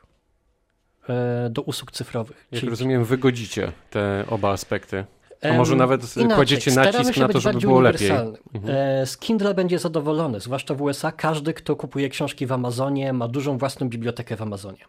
do 1.49 1.61
usług 1.61 1.91
cyfrowych. 1.91 2.47
Jak 2.51 2.59
Czyli... 2.59 2.69
rozumiem, 2.69 3.05
wygodzicie 3.05 3.71
te 3.89 4.25
oba 4.29 4.51
aspekty. 4.51 5.05
A 5.41 5.53
może 5.53 5.75
nawet 5.75 6.17
Inaczej, 6.17 6.35
kładziecie 6.35 6.71
nacisk 6.71 7.17
na 7.17 7.27
to, 7.27 7.39
żeby 7.39 7.59
było 7.59 7.81
lepiej. 7.81 8.11
Mhm. 8.11 8.35
E, 8.65 9.05
z 9.05 9.17
Kindle 9.17 9.53
będzie 9.53 9.79
zadowolony, 9.79 10.39
zwłaszcza 10.39 10.75
w 10.75 10.81
USA. 10.81 11.11
Każdy, 11.11 11.53
kto 11.53 11.75
kupuje 11.75 12.09
książki 12.09 12.45
w 12.45 12.51
Amazonie, 12.51 13.13
ma 13.13 13.27
dużą 13.27 13.57
własną 13.57 13.89
bibliotekę 13.89 14.35
w 14.35 14.41
Amazonie. 14.41 14.85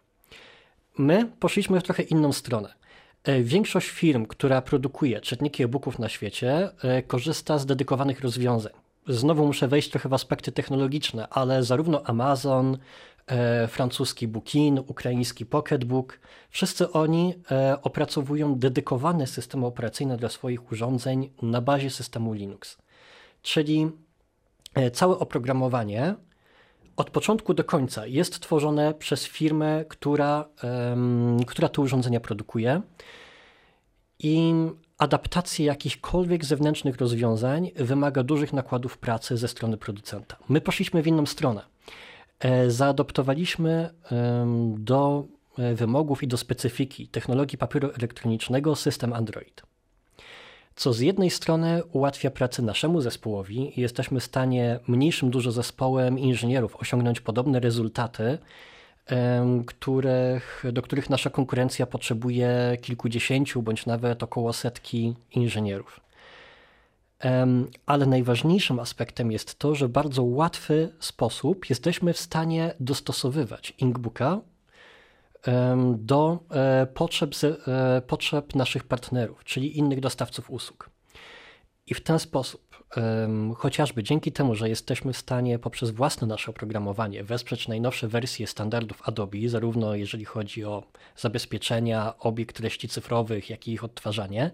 My 0.98 1.30
poszliśmy 1.40 1.80
w 1.80 1.82
trochę 1.82 2.02
inną 2.02 2.32
stronę. 2.32 2.74
E, 3.24 3.42
większość 3.42 3.88
firm, 3.88 4.26
która 4.26 4.62
produkuje 4.62 5.20
czytniki 5.20 5.62
e-booków 5.62 5.98
na 5.98 6.08
świecie, 6.08 6.70
korzysta 7.06 7.58
z 7.58 7.66
dedykowanych 7.66 8.20
rozwiązań. 8.20 8.72
Znowu 9.08 9.46
muszę 9.46 9.68
wejść 9.68 9.90
trochę 9.90 10.08
w 10.08 10.14
aspekty 10.14 10.52
technologiczne, 10.52 11.28
ale 11.28 11.62
zarówno 11.62 12.02
Amazon, 12.04 12.74
e, 12.74 12.78
francuski 13.68 14.28
Bookin, 14.28 14.78
ukraiński 14.78 15.46
Pocketbook, 15.46 16.20
wszyscy 16.50 16.92
oni 16.92 17.34
e, 17.50 17.82
opracowują 17.82 18.58
dedykowane 18.58 19.26
systemy 19.26 19.66
operacyjne 19.66 20.16
dla 20.16 20.28
swoich 20.28 20.72
urządzeń 20.72 21.30
na 21.42 21.60
bazie 21.60 21.90
systemu 21.90 22.32
Linux. 22.32 22.78
Czyli 23.42 23.90
e, 24.74 24.90
całe 24.90 25.18
oprogramowanie 25.18 26.14
od 26.96 27.10
początku 27.10 27.54
do 27.54 27.64
końca 27.64 28.06
jest 28.06 28.40
tworzone 28.40 28.94
przez 28.94 29.24
firmę, 29.24 29.84
która, 29.88 30.48
która 31.46 31.68
te 31.68 31.82
urządzenia 31.82 32.20
produkuje. 32.20 32.82
I 34.18 34.52
adaptacja 34.98 35.64
jakichkolwiek 35.64 36.44
zewnętrznych 36.44 36.96
rozwiązań 36.96 37.70
wymaga 37.76 38.22
dużych 38.22 38.52
nakładów 38.52 38.98
pracy 38.98 39.36
ze 39.36 39.48
strony 39.48 39.76
producenta. 39.76 40.36
My 40.48 40.60
poszliśmy 40.60 41.02
w 41.02 41.06
inną 41.06 41.26
stronę. 41.26 41.62
E, 42.42 42.70
zaadoptowaliśmy 42.70 43.90
do 44.78 45.24
e, 45.58 45.74
wymogów 45.74 46.22
i 46.22 46.28
do 46.28 46.36
specyfiki 46.36 47.08
technologii 47.08 47.58
papieru 47.58 47.90
elektronicznego 47.98 48.76
system 48.76 49.12
Android. 49.12 49.62
Co 50.76 50.92
z 50.92 51.00
jednej 51.00 51.30
strony 51.30 51.82
ułatwia 51.92 52.30
pracę 52.30 52.62
naszemu 52.62 53.00
zespołowi 53.00 53.78
i 53.78 53.80
jesteśmy 53.80 54.20
w 54.20 54.24
stanie 54.24 54.78
mniejszym 54.88 55.30
dużo 55.30 55.52
zespołem 55.52 56.18
inżynierów 56.18 56.76
osiągnąć 56.76 57.20
podobne 57.20 57.60
rezultaty, 57.60 58.38
których, 59.66 60.64
do 60.72 60.82
których 60.82 61.10
nasza 61.10 61.30
konkurencja 61.30 61.86
potrzebuje 61.86 62.76
kilkudziesięciu 62.82 63.62
bądź 63.62 63.86
nawet 63.86 64.22
około 64.22 64.52
setki 64.52 65.14
inżynierów. 65.30 66.00
Ale 67.86 68.06
najważniejszym 68.06 68.80
aspektem 68.80 69.32
jest 69.32 69.58
to, 69.58 69.74
że 69.74 69.88
bardzo 69.88 70.22
łatwy 70.22 70.92
sposób 71.00 71.70
jesteśmy 71.70 72.12
w 72.12 72.18
stanie 72.18 72.74
dostosowywać 72.80 73.74
Inkbooka 73.78 74.40
do 75.96 76.38
e, 76.50 76.86
potrzeb, 76.86 77.30
e, 77.44 78.02
potrzeb 78.02 78.54
naszych 78.54 78.84
partnerów, 78.84 79.44
czyli 79.44 79.78
innych 79.78 80.00
dostawców 80.00 80.50
usług. 80.50 80.90
I 81.86 81.94
w 81.94 82.00
ten 82.00 82.18
sposób, 82.18 82.84
chociażby 83.56 84.02
dzięki 84.02 84.32
temu, 84.32 84.54
że 84.54 84.68
jesteśmy 84.68 85.12
w 85.12 85.16
stanie 85.16 85.58
poprzez 85.58 85.90
własne 85.90 86.26
nasze 86.26 86.50
oprogramowanie 86.50 87.24
wesprzeć 87.24 87.68
najnowsze 87.68 88.08
wersje 88.08 88.46
standardów 88.46 89.08
Adobe, 89.08 89.38
zarówno 89.46 89.94
jeżeli 89.94 90.24
chodzi 90.24 90.64
o 90.64 90.82
zabezpieczenia, 91.16 92.18
obiekt 92.18 92.56
treści 92.56 92.88
cyfrowych, 92.88 93.50
jak 93.50 93.68
i 93.68 93.72
ich 93.72 93.84
odtwarzanie, 93.84 94.50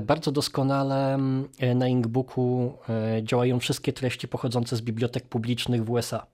bardzo 0.00 0.32
doskonale 0.32 1.18
e, 1.58 1.74
na 1.74 1.88
Inkbooku 1.88 2.72
e, 2.88 3.22
działają 3.22 3.60
wszystkie 3.60 3.92
treści 3.92 4.28
pochodzące 4.28 4.76
z 4.76 4.80
bibliotek 4.80 5.28
publicznych 5.28 5.84
w 5.84 5.90
USA. 5.90 6.26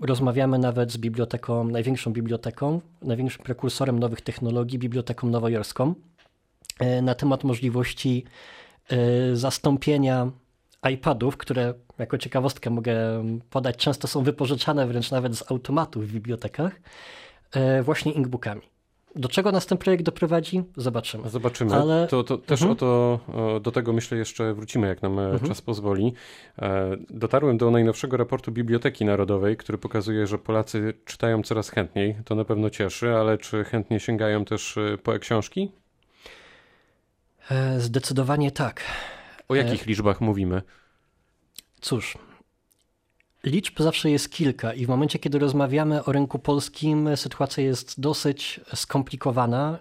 Rozmawiamy 0.00 0.58
nawet 0.58 0.92
z 0.92 0.96
biblioteką, 0.96 1.64
największą 1.64 2.12
biblioteką, 2.12 2.80
największym 3.02 3.44
prekursorem 3.44 3.98
nowych 3.98 4.20
technologii, 4.20 4.78
biblioteką 4.78 5.28
nowojorską, 5.28 5.94
E, 6.78 7.02
na 7.02 7.14
temat 7.14 7.44
możliwości 7.44 8.24
e, 8.90 9.36
zastąpienia 9.36 10.30
iPadów, 10.90 11.36
które 11.36 11.74
jako 11.98 12.18
ciekawostkę 12.18 12.70
mogę 12.70 12.96
podać, 13.50 13.76
często 13.76 14.08
są 14.08 14.22
wypożyczane 14.22 14.86
wręcz 14.86 15.10
nawet 15.10 15.36
z 15.36 15.50
automatów 15.50 16.08
w 16.08 16.12
bibliotekach, 16.12 16.80
e, 17.52 17.82
właśnie 17.82 18.12
inkbookami. 18.12 18.73
Do 19.16 19.28
czego 19.28 19.52
nas 19.52 19.66
ten 19.66 19.78
projekt 19.78 20.04
doprowadzi? 20.04 20.62
Zobaczymy. 20.76 21.30
Zobaczymy. 21.30 21.74
Ale... 21.74 22.06
To, 22.06 22.24
to 22.24 22.38
też 22.38 22.62
mhm. 22.62 22.72
o 22.72 22.74
to, 22.74 23.20
do 23.60 23.72
tego 23.72 23.92
myślę 23.92 24.18
jeszcze 24.18 24.54
wrócimy, 24.54 24.86
jak 24.86 25.02
nam 25.02 25.18
mhm. 25.18 25.48
czas 25.48 25.62
pozwoli. 25.62 26.12
Dotarłem 27.10 27.58
do 27.58 27.70
najnowszego 27.70 28.16
raportu 28.16 28.52
Biblioteki 28.52 29.04
Narodowej, 29.04 29.56
który 29.56 29.78
pokazuje, 29.78 30.26
że 30.26 30.38
Polacy 30.38 30.94
czytają 31.04 31.42
coraz 31.42 31.68
chętniej. 31.70 32.16
To 32.24 32.34
na 32.34 32.44
pewno 32.44 32.70
cieszy, 32.70 33.14
ale 33.14 33.38
czy 33.38 33.64
chętnie 33.64 34.00
sięgają 34.00 34.44
też 34.44 34.78
po 35.02 35.14
e-książki? 35.14 35.72
E, 37.50 37.80
zdecydowanie 37.80 38.50
tak. 38.50 38.82
O 39.48 39.54
jakich 39.54 39.82
e, 39.82 39.86
liczbach 39.86 40.20
mówimy? 40.20 40.62
Cóż, 41.80 42.18
liczb 43.44 43.80
zawsze 43.82 44.10
jest 44.10 44.30
kilka 44.30 44.72
i 44.72 44.86
w 44.86 44.88
momencie, 44.88 45.18
kiedy 45.18 45.38
rozmawiamy 45.38 46.04
o 46.04 46.12
rynku 46.12 46.38
polskim, 46.38 47.16
sytuacja 47.16 47.64
jest 47.64 48.00
dosyć 48.00 48.60
skomplikowana, 48.74 49.78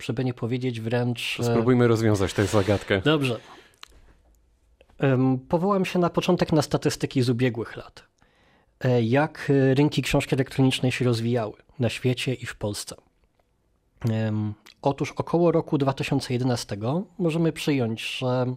żeby 0.00 0.24
nie 0.24 0.34
powiedzieć 0.34 0.80
wręcz. 0.80 1.40
E, 1.40 1.44
spróbujmy 1.44 1.88
rozwiązać 1.88 2.34
tę 2.34 2.46
zagadkę. 2.46 3.00
Dobrze. 3.00 3.40
Powołam 5.48 5.84
się 5.84 5.98
na 5.98 6.10
początek 6.10 6.52
na 6.52 6.62
statystyki 6.62 7.22
z 7.22 7.30
ubiegłych 7.30 7.76
lat. 7.76 8.02
Jak 9.02 9.52
rynki 9.74 10.02
książki 10.02 10.34
elektronicznej 10.34 10.92
się 10.92 11.04
rozwijały 11.04 11.54
na 11.78 11.88
świecie 11.88 12.34
i 12.34 12.46
w 12.46 12.56
Polsce. 12.56 12.96
Otóż 14.82 15.12
około 15.12 15.52
roku 15.52 15.78
2011 15.78 16.76
możemy 17.18 17.52
przyjąć, 17.52 18.18
że 18.18 18.54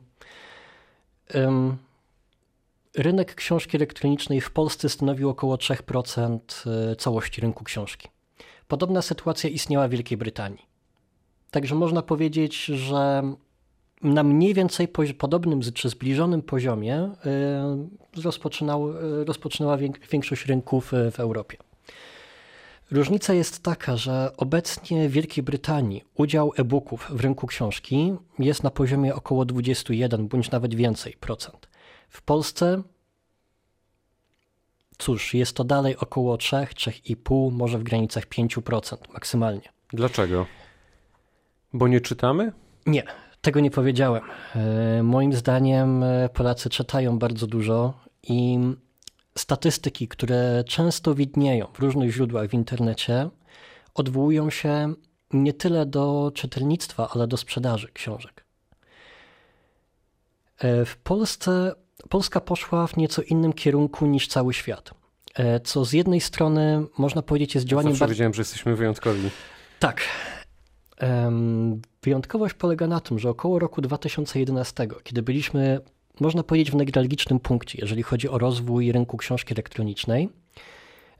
rynek 2.97 3.35
książki 3.35 3.77
elektronicznej 3.77 4.41
w 4.41 4.51
Polsce 4.51 4.89
stanowił 4.89 5.29
około 5.29 5.55
3% 5.55 6.39
e, 6.91 6.95
całości 6.95 7.41
rynku 7.41 7.63
książki. 7.63 8.07
Podobna 8.67 9.01
sytuacja 9.01 9.49
istniała 9.49 9.87
w 9.87 9.91
Wielkiej 9.91 10.17
Brytanii. 10.17 10.65
Także 11.51 11.75
można 11.75 12.01
powiedzieć, 12.01 12.65
że 12.65 13.23
na 14.01 14.23
mniej 14.23 14.53
więcej 14.53 14.87
podobnym 15.17 15.61
czy 15.73 15.89
zbliżonym 15.89 16.41
poziomie 16.41 17.09
rozpoczynał, 18.23 18.93
rozpoczynała 19.25 19.77
większość 20.11 20.45
rynków 20.45 20.91
w 21.11 21.19
Europie. 21.19 21.57
Różnica 22.91 23.33
jest 23.33 23.63
taka, 23.63 23.97
że 23.97 24.31
obecnie 24.37 25.09
w 25.09 25.11
Wielkiej 25.11 25.43
Brytanii 25.43 26.03
udział 26.15 26.53
e-booków 26.57 27.07
w 27.09 27.21
rynku 27.21 27.47
książki 27.47 28.13
jest 28.39 28.63
na 28.63 28.71
poziomie 28.71 29.15
około 29.15 29.45
21 29.45 30.27
bądź 30.27 30.51
nawet 30.51 30.75
więcej 30.75 31.13
procent. 31.19 31.67
W 32.09 32.21
Polsce 32.21 32.83
cóż, 34.97 35.33
jest 35.33 35.55
to 35.55 35.63
dalej 35.63 35.97
około 35.97 36.37
3, 36.37 36.55
3,5, 36.55 37.51
może 37.51 37.77
w 37.77 37.83
granicach 37.83 38.25
5% 38.25 38.97
maksymalnie. 39.13 39.69
Dlaczego? 39.93 40.45
Bo 41.73 41.87
nie 41.87 42.01
czytamy? 42.01 42.51
Nie, 42.85 43.03
tego 43.41 43.59
nie 43.59 43.71
powiedziałem. 43.71 44.23
E, 44.55 45.03
moim 45.03 45.33
zdaniem 45.33 46.03
e, 46.03 46.29
Polacy 46.29 46.69
czytają 46.69 47.19
bardzo 47.19 47.47
dużo 47.47 47.93
i 48.23 48.59
statystyki, 49.37 50.07
które 50.07 50.63
często 50.67 51.15
widnieją 51.15 51.67
w 51.73 51.79
różnych 51.79 52.11
źródłach 52.11 52.49
w 52.49 52.53
internecie, 52.53 53.29
odwołują 53.93 54.49
się 54.49 54.93
nie 55.33 55.53
tyle 55.53 55.85
do 55.85 56.31
czytelnictwa, 56.35 57.09
ale 57.13 57.27
do 57.27 57.37
sprzedaży 57.37 57.91
książek. 57.93 58.45
E, 60.57 60.85
w 60.85 60.97
Polsce 60.97 61.75
Polska 62.09 62.41
poszła 62.41 62.87
w 62.87 62.97
nieco 62.97 63.21
innym 63.21 63.53
kierunku 63.53 64.05
niż 64.05 64.27
cały 64.27 64.53
świat. 64.53 64.91
E, 65.35 65.59
co 65.59 65.85
z 65.85 65.93
jednej 65.93 66.21
strony 66.21 66.83
można 66.97 67.21
powiedzieć 67.21 67.55
jest 67.55 67.67
działaniem. 67.67 67.95
Zawsze 67.95 68.07
wiedziałem, 68.07 68.33
że 68.33 68.41
jesteśmy 68.41 68.75
wyjątkowi. 68.75 69.29
Tak. 69.79 70.01
Wyjątkowość 72.03 72.53
polega 72.53 72.87
na 72.87 72.99
tym, 72.99 73.19
że 73.19 73.29
około 73.29 73.59
roku 73.59 73.81
2011, 73.81 74.87
kiedy 75.03 75.21
byliśmy 75.21 75.81
można 76.19 76.43
powiedzieć, 76.43 76.71
w 76.71 76.75
newralgicznym 76.75 77.39
punkcie, 77.39 77.77
jeżeli 77.81 78.03
chodzi 78.03 78.29
o 78.29 78.37
rozwój 78.37 78.91
rynku 78.91 79.17
książki 79.17 79.53
elektronicznej. 79.53 80.29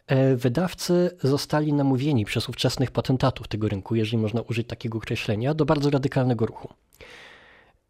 E, 0.07 0.36
wydawcy 0.36 1.17
zostali 1.24 1.74
namówieni 1.74 2.25
przez 2.25 2.50
ówczesnych 2.50 2.91
patentatów 2.91 3.48
tego 3.48 3.69
rynku, 3.69 3.96
jeżeli 3.96 4.17
można 4.17 4.41
użyć 4.41 4.67
takiego 4.67 4.98
określenia, 4.98 5.53
do 5.53 5.65
bardzo 5.65 5.89
radykalnego 5.89 6.46
ruchu. 6.46 6.74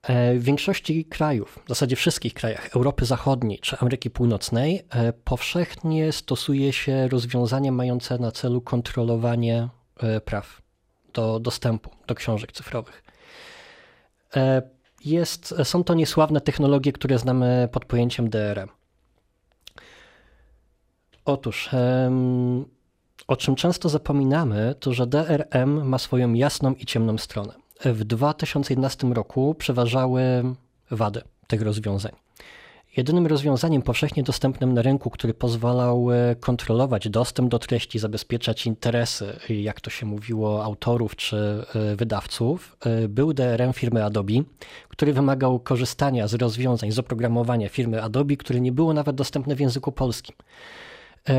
E, 0.02 0.36
w 0.36 0.44
większości 0.44 1.06
krajów, 1.06 1.60
w 1.66 1.70
zasadzie 1.70 1.96
wszystkich 1.96 2.34
krajach 2.34 2.76
Europy 2.76 3.06
Zachodniej 3.06 3.60
czy 3.60 3.78
Ameryki 3.78 4.10
Północnej, 4.10 4.86
e, 4.90 5.14
powszechnie 5.14 6.12
stosuje 6.12 6.74
się 6.74 7.08
rozwiązania 7.08 7.72
mające 7.72 8.18
na 8.18 8.32
celu 8.32 8.62
kontrolowanie 8.62 9.70
praw 10.26 10.62
do 11.14 11.40
dostępu 11.40 11.90
do 12.08 12.16
książek 12.16 12.52
cyfrowych 12.52 13.04
jest, 15.06 15.56
są 15.64 15.84
to 15.84 15.94
niesławne 15.94 16.42
technologie, 16.42 16.92
które 16.94 17.20
znamy 17.20 17.70
pod 17.72 17.86
pojęciem 17.86 18.30
DRM. 18.30 18.70
Otóż, 21.26 21.70
o 23.28 23.36
czym 23.36 23.56
często 23.56 23.90
zapominamy, 23.90 24.76
to 24.80 24.94
że 24.94 25.08
DRM 25.08 25.88
ma 25.88 25.98
swoją 25.98 26.34
jasną 26.34 26.74
i 26.74 26.86
ciemną 26.86 27.18
stronę. 27.18 27.54
W 27.86 28.04
2011 28.04 29.08
roku 29.08 29.56
przeważały 29.56 30.22
wady 30.92 31.22
tych 31.48 31.62
rozwiązań. 31.62 32.12
Jedynym 32.98 33.28
rozwiązaniem 33.28 33.82
powszechnie 33.82 34.24
dostępnym 34.24 34.74
na 34.74 34.82
rynku, 34.82 35.10
który 35.10 35.34
pozwalał 35.34 36.12
e, 36.12 36.36
kontrolować 36.36 37.10
dostęp 37.10 37.50
do 37.52 37.60
treści, 37.60 38.00
zabezpieczać 38.00 38.66
interesy, 38.66 39.40
jak 39.50 39.82
to 39.82 39.90
się 39.90 40.06
mówiło, 40.06 40.64
autorów 40.64 41.16
czy 41.16 41.38
e, 41.76 41.96
wydawców, 41.96 42.78
e, 42.86 43.08
był 43.08 43.34
DRM 43.34 43.74
firmy 43.74 44.06
Adobe, 44.06 44.34
który 44.90 45.14
wymagał 45.14 45.60
korzystania 45.60 46.28
z 46.28 46.34
rozwiązań 46.34 46.92
z 46.92 47.00
oprogramowania 47.00 47.70
firmy 47.70 48.04
Adobe, 48.04 48.36
które 48.36 48.60
nie 48.60 48.72
było 48.72 48.94
nawet 48.94 49.16
dostępne 49.16 49.56
w 49.56 49.60
języku 49.60 49.92
polskim. 49.92 50.36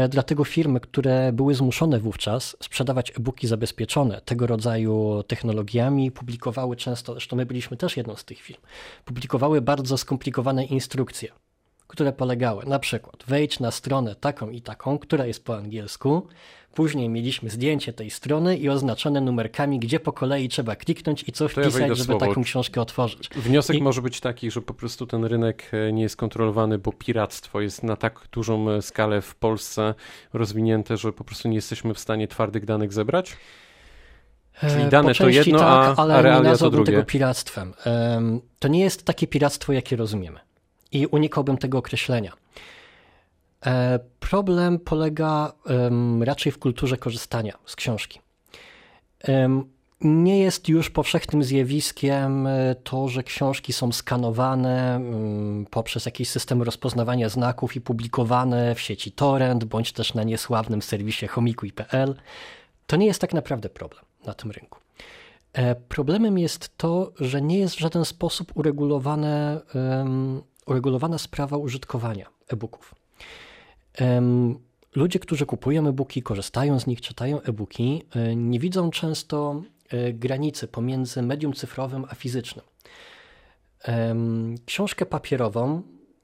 Dlatego 0.09 0.45
firmy, 0.45 0.81
które 0.81 1.33
były 1.33 1.55
zmuszone 1.55 2.01
wówczas 2.01 2.57
sprzedawać 2.63 3.11
e-booki 3.11 3.47
zabezpieczone 3.47 4.21
tego 4.21 4.47
rodzaju 4.47 5.23
technologiami, 5.27 6.11
publikowały 6.11 6.77
często, 6.77 7.13
zresztą 7.13 7.37
my 7.37 7.47
byliśmy 7.47 7.77
też 7.77 7.97
jedną 7.97 8.17
z 8.17 8.25
tych 8.25 8.39
firm, 8.41 8.61
publikowały 9.05 9.61
bardzo 9.61 9.99
skomplikowane 9.99 10.65
instrukcje 10.65 11.29
które 11.89 12.13
polegały 12.13 12.67
na 12.67 12.79
przykład 12.79 13.25
wejdź 13.27 13.61
na 13.61 13.71
stronę 13.71 14.15
taką 14.15 14.51
i 14.51 14.63
taką, 14.63 14.99
która 14.99 15.27
jest 15.27 15.45
po 15.45 15.57
angielsku, 15.57 16.29
Później 16.75 17.09
mieliśmy 17.09 17.51
zdjęcie 17.51 17.93
tej 17.93 18.11
strony 18.11 18.57
i 18.57 18.69
oznaczone 18.69 19.21
numerkami, 19.21 19.79
gdzie 19.79 20.01
po 20.01 20.13
kolei 20.13 20.49
trzeba 20.49 20.77
kliknąć 20.77 21.29
i 21.29 21.33
co 21.33 21.49
wpisać, 21.49 21.89
ja 21.89 21.95
żeby 21.95 22.19
taką 22.19 22.43
książkę 22.43 22.81
otworzyć. 22.81 23.29
Wniosek 23.29 23.77
I... 23.77 23.83
może 23.83 24.03
być 24.03 24.21
taki, 24.21 24.51
że 24.51 24.63
po 24.63 24.75
prostu 24.75 25.07
ten 25.07 25.25
rynek 25.25 25.71
e, 25.73 25.93
nie 25.93 26.03
jest 26.03 26.17
kontrolowany, 26.17 26.79
bo 26.79 26.93
piractwo 26.93 27.61
jest 27.61 27.83
na 27.83 27.97
tak 27.97 28.21
dużą 28.33 28.71
e, 28.71 28.83
skalę 28.83 29.23
w 29.23 29.35
Polsce 29.35 29.95
rozwinięte, 30.33 30.97
że 30.97 31.13
po 31.13 31.25
prostu 31.25 31.49
nie 31.49 31.55
jesteśmy 31.55 31.95
w 31.95 31.99
stanie 31.99 32.29
twardych 32.29 32.65
danych 32.65 32.93
zebrać? 32.93 33.37
Czyli 34.61 34.83
e, 34.83 34.89
dane 34.89 35.15
to 35.15 35.29
jedno, 35.29 35.59
tak, 35.59 35.99
a, 35.99 36.03
ale 36.03 36.15
a 36.15 36.23
realia 36.23 36.53
nie 36.53 36.59
to 36.59 36.71
drugie. 36.71 36.93
tego 36.93 37.05
piractwem. 37.05 37.75
To 38.59 38.69
nie 38.69 38.81
jest 38.81 39.05
takie 39.05 39.27
piractwo, 39.27 39.73
jakie 39.73 39.97
rozumiemy 39.97 40.48
i 40.93 41.07
unikałbym 41.07 41.59
tego 41.59 41.79
określenia. 41.79 42.33
E, 43.67 43.99
problem 44.21 44.79
polega 44.79 45.53
raczej 46.21 46.53
w 46.53 46.59
kulturze 46.59 46.97
korzystania 46.97 47.59
z 47.67 47.77
książki. 47.77 48.21
Nie 50.01 50.39
jest 50.39 50.69
już 50.69 50.91
powszechnym 50.91 51.43
zjawiskiem 51.45 52.47
e, 52.47 52.75
to, 52.75 53.09
że 53.09 53.23
książki 53.23 53.73
są 53.73 53.93
skanowane 53.93 55.01
poprzez 55.71 56.07
jakiś 56.07 56.29
system 56.29 56.63
rozpoznawania 56.63 57.29
znaków 57.29 57.77
i 57.77 57.81
publikowane 57.81 58.75
w 58.75 58.81
sieci 58.81 59.13
torrent 59.13 59.65
bądź 59.65 59.93
też 59.93 60.15
na 60.15 60.23
niesławnym 60.23 60.83
serwisie 60.83 61.27
homikuj.pl. 61.27 62.15
To 62.87 62.97
nie 62.97 63.07
jest 63.07 63.21
tak 63.21 63.35
naprawdę 63.35 63.69
problem 63.69 64.05
na 64.27 64.35
tym 64.35 64.51
rynku. 64.51 64.79
E, 65.53 65.75
problemem 65.75 66.39
jest 66.39 66.77
to, 66.77 67.13
że 67.21 67.43
nie 67.43 67.59
jest 67.59 67.75
w 67.75 67.79
żaden 67.79 68.05
sposób 68.05 68.53
uregulowane 68.55 69.61
uregulowana 70.69 71.19
sprawa 71.19 71.57
użytkowania 71.57 72.27
e-booków. 72.49 72.95
Ludzie, 74.95 75.19
którzy 75.19 75.47
kupują 75.47 75.89
e-booki, 75.89 76.23
korzystają 76.23 76.81
z 76.81 76.87
nich, 76.87 77.01
czytają 77.01 77.43
e-booki, 77.43 78.03
e, 78.15 78.37
nie 78.37 78.59
widzą 78.59 78.91
często 78.91 79.63
e, 79.89 80.13
granicy 80.13 80.69
pomiędzy 80.69 81.23
medium 81.23 81.53
cyfrowym 81.53 82.05
a 82.09 82.15
fizycznym. 82.15 82.65
Książkę 84.67 85.07
papierową 85.07 85.83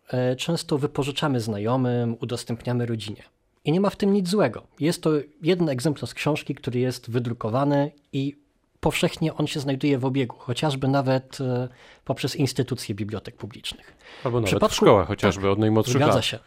e, 0.09 0.37
często 0.37 0.78
wypożyczamy 0.78 1.40
znajomym, 1.40 2.16
udostępniamy 2.20 2.87
rodzinie. 2.87 3.22
I 3.64 3.72
nie 3.72 3.80
ma 3.80 3.90
w 3.90 3.96
tym 3.96 4.12
nic 4.12 4.28
złego. 4.28 4.66
Jest 4.80 5.02
to 5.02 5.11
jeden 5.42 5.68
egzemplarz 5.68 6.14
książki, 6.14 6.54
który 6.54 6.80
jest 6.80 7.11
wydrukowany 7.11 7.92
i 8.12 8.43
powszechnie 8.85 9.35
on 9.35 9.47
się 9.47 9.61
znajduje 9.61 9.99
w 9.99 10.05
obiegu, 10.05 10.37
chociażby 10.38 10.88
nawet 10.88 11.40
e, 11.40 11.68
poprzez 12.05 12.37
instytucje 12.37 12.94
bibliotek 12.94 13.37
publicznych. 13.37 13.97
Albo 14.25 14.40
nawet 14.40 14.64
w, 14.64 14.68
w 14.68 14.75
szkołach 14.75 15.09
chociażby 15.09 15.42
tak, 15.42 15.51
od 15.51 15.59
najmłodszych 15.59 15.94
zgadza 15.94 16.14
lat. 16.14 16.25
się. 16.25 16.38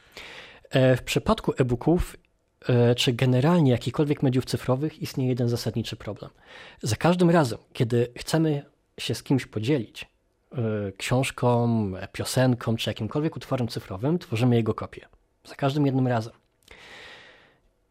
E, 0.69 0.97
w 0.97 1.03
przypadku 1.03 1.53
e-booków 1.57 2.15
e, 2.69 2.95
czy 2.95 3.13
generalnie 3.13 3.71
jakichkolwiek 3.71 4.23
mediów 4.23 4.45
cyfrowych 4.45 5.01
istnieje 5.01 5.29
jeden 5.29 5.49
zasadniczy 5.49 5.95
problem. 5.95 6.31
Za 6.81 6.95
każdym 6.95 7.29
razem, 7.29 7.59
kiedy 7.73 8.11
chcemy 8.17 8.65
się 8.99 9.15
z 9.15 9.23
kimś 9.23 9.45
podzielić 9.45 10.05
książką, 10.97 11.91
piosenką 12.11 12.75
czy 12.75 12.89
jakimkolwiek 12.89 13.35
utworem 13.35 13.67
cyfrowym, 13.67 14.19
tworzymy 14.19 14.55
jego 14.55 14.73
kopię. 14.73 15.07
Za 15.43 15.55
każdym 15.55 15.85
jednym 15.85 16.07
razem. 16.07 16.33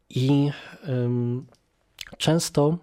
I 0.09 0.51
um, 0.87 1.45
często 2.17 2.77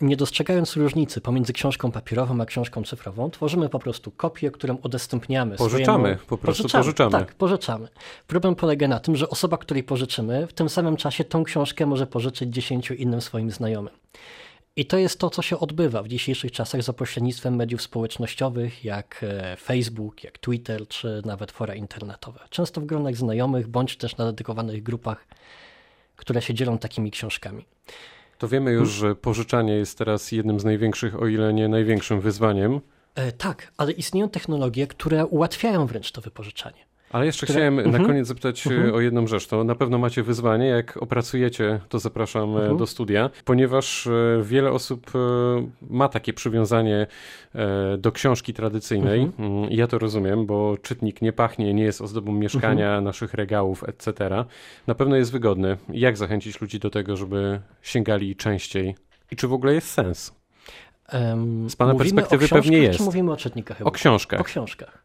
nie 0.00 0.16
dostrzegając 0.16 0.76
różnicy 0.76 1.20
pomiędzy 1.20 1.52
książką 1.52 1.92
papierową 1.92 2.40
a 2.40 2.46
książką 2.46 2.84
cyfrową, 2.84 3.30
tworzymy 3.30 3.68
po 3.68 3.78
prostu 3.78 4.10
kopię, 4.10 4.50
którą 4.50 4.76
udostępniamy. 4.76 5.56
Pożyczamy, 5.56 6.04
swojemu... 6.04 6.26
po 6.26 6.38
prostu 6.38 6.62
pożyczamy, 6.62 6.84
pożyczamy. 6.84 7.10
Tak, 7.10 7.34
pożyczamy. 7.34 7.88
Problem 8.26 8.54
polega 8.54 8.88
na 8.88 9.00
tym, 9.00 9.16
że 9.16 9.28
osoba, 9.28 9.56
której 9.56 9.82
pożyczymy, 9.82 10.46
w 10.46 10.52
tym 10.52 10.68
samym 10.68 10.96
czasie 10.96 11.24
tą 11.24 11.44
książkę 11.44 11.86
może 11.86 12.06
pożyczyć 12.06 12.54
dziesięciu 12.54 12.94
innym 12.94 13.20
swoim 13.20 13.50
znajomym. 13.50 13.94
I 14.76 14.86
to 14.86 14.98
jest 14.98 15.18
to, 15.18 15.30
co 15.30 15.42
się 15.42 15.58
odbywa 15.58 16.02
w 16.02 16.08
dzisiejszych 16.08 16.52
czasach 16.52 16.82
za 16.82 16.92
pośrednictwem 16.92 17.56
mediów 17.56 17.82
społecznościowych, 17.82 18.84
jak 18.84 19.20
e, 19.22 19.56
Facebook, 19.56 20.24
jak 20.24 20.38
Twitter, 20.38 20.88
czy 20.88 21.22
nawet 21.24 21.52
fora 21.52 21.74
internetowe. 21.74 22.40
Często 22.50 22.80
w 22.80 22.84
gronach 22.84 23.16
znajomych, 23.16 23.68
bądź 23.68 23.96
też 23.96 24.16
na 24.16 24.24
dedykowanych 24.24 24.82
grupach, 24.82 25.26
które 26.16 26.42
się 26.42 26.54
dzielą 26.54 26.78
takimi 26.78 27.10
książkami. 27.10 27.64
To 28.38 28.48
wiemy 28.48 28.72
już, 28.72 28.90
że 28.90 29.14
pożyczanie 29.14 29.72
jest 29.72 29.98
teraz 29.98 30.32
jednym 30.32 30.60
z 30.60 30.64
największych, 30.64 31.22
o 31.22 31.26
ile 31.26 31.54
nie 31.54 31.68
największym 31.68 32.20
wyzwaniem. 32.20 32.80
E, 33.14 33.32
tak, 33.32 33.72
ale 33.76 33.92
istnieją 33.92 34.28
technologie, 34.28 34.86
które 34.86 35.26
ułatwiają 35.26 35.86
wręcz 35.86 36.12
to 36.12 36.20
wypożyczanie. 36.20 36.87
Ale 37.12 37.26
jeszcze 37.26 37.46
które... 37.46 37.58
chciałem 37.58 37.78
Mhm. 37.78 38.02
na 38.02 38.08
koniec 38.08 38.26
zapytać 38.26 38.66
e, 38.66 38.70
Mhm. 38.70 38.94
o 38.94 39.00
jedną 39.00 39.26
rzecz. 39.26 39.46
To 39.46 39.64
na 39.64 39.74
pewno 39.74 39.98
macie 39.98 40.22
wyzwanie, 40.22 40.66
jak 40.66 40.96
opracujecie, 40.96 41.80
to 41.88 41.98
zapraszam 41.98 42.50
e, 42.56 42.60
Mhm. 42.60 42.76
do 42.76 42.86
studia, 42.86 43.30
ponieważ 43.44 44.06
e, 44.06 44.10
wiele 44.42 44.72
osób 44.72 45.10
ma 45.90 46.08
takie 46.08 46.32
przywiązanie 46.32 47.06
do 47.98 48.12
książki 48.12 48.54
tradycyjnej. 48.54 49.20
Mhm. 49.20 49.52
Mm, 49.52 49.70
Ja 49.70 49.86
to 49.86 49.98
rozumiem, 49.98 50.46
bo 50.46 50.76
czytnik 50.82 51.22
nie 51.22 51.32
pachnie, 51.32 51.74
nie 51.74 51.82
jest 51.84 52.00
ozdobą 52.02 52.32
mieszkania, 52.32 52.86
Mhm. 52.86 53.04
naszych 53.04 53.34
regałów, 53.34 53.84
etc. 53.84 54.12
Na 54.86 54.94
pewno 54.94 55.16
jest 55.16 55.32
wygodny. 55.32 55.76
Jak 55.88 56.16
zachęcić 56.16 56.60
ludzi 56.60 56.78
do 56.78 56.90
tego, 56.90 57.16
żeby 57.16 57.60
sięgali 57.82 58.36
częściej? 58.36 58.94
I 59.32 59.36
czy 59.36 59.48
w 59.48 59.52
ogóle 59.52 59.74
jest 59.74 59.90
sens? 59.90 60.32
Z 61.68 61.76
pana 61.76 61.92
mówimy 61.92 62.22
perspektywy 62.22 62.44
o 62.44 62.48
książkach, 62.48 62.62
pewnie 62.62 62.78
jest. 62.78 62.98
Czy 62.98 63.04
mówimy 63.04 63.32
o 63.32 63.36
czytnikach 63.36 63.76
O 63.76 63.80
e-booków? 63.80 64.00
książkach. 64.00 64.40
O 64.40 64.44
książkach. 64.44 65.04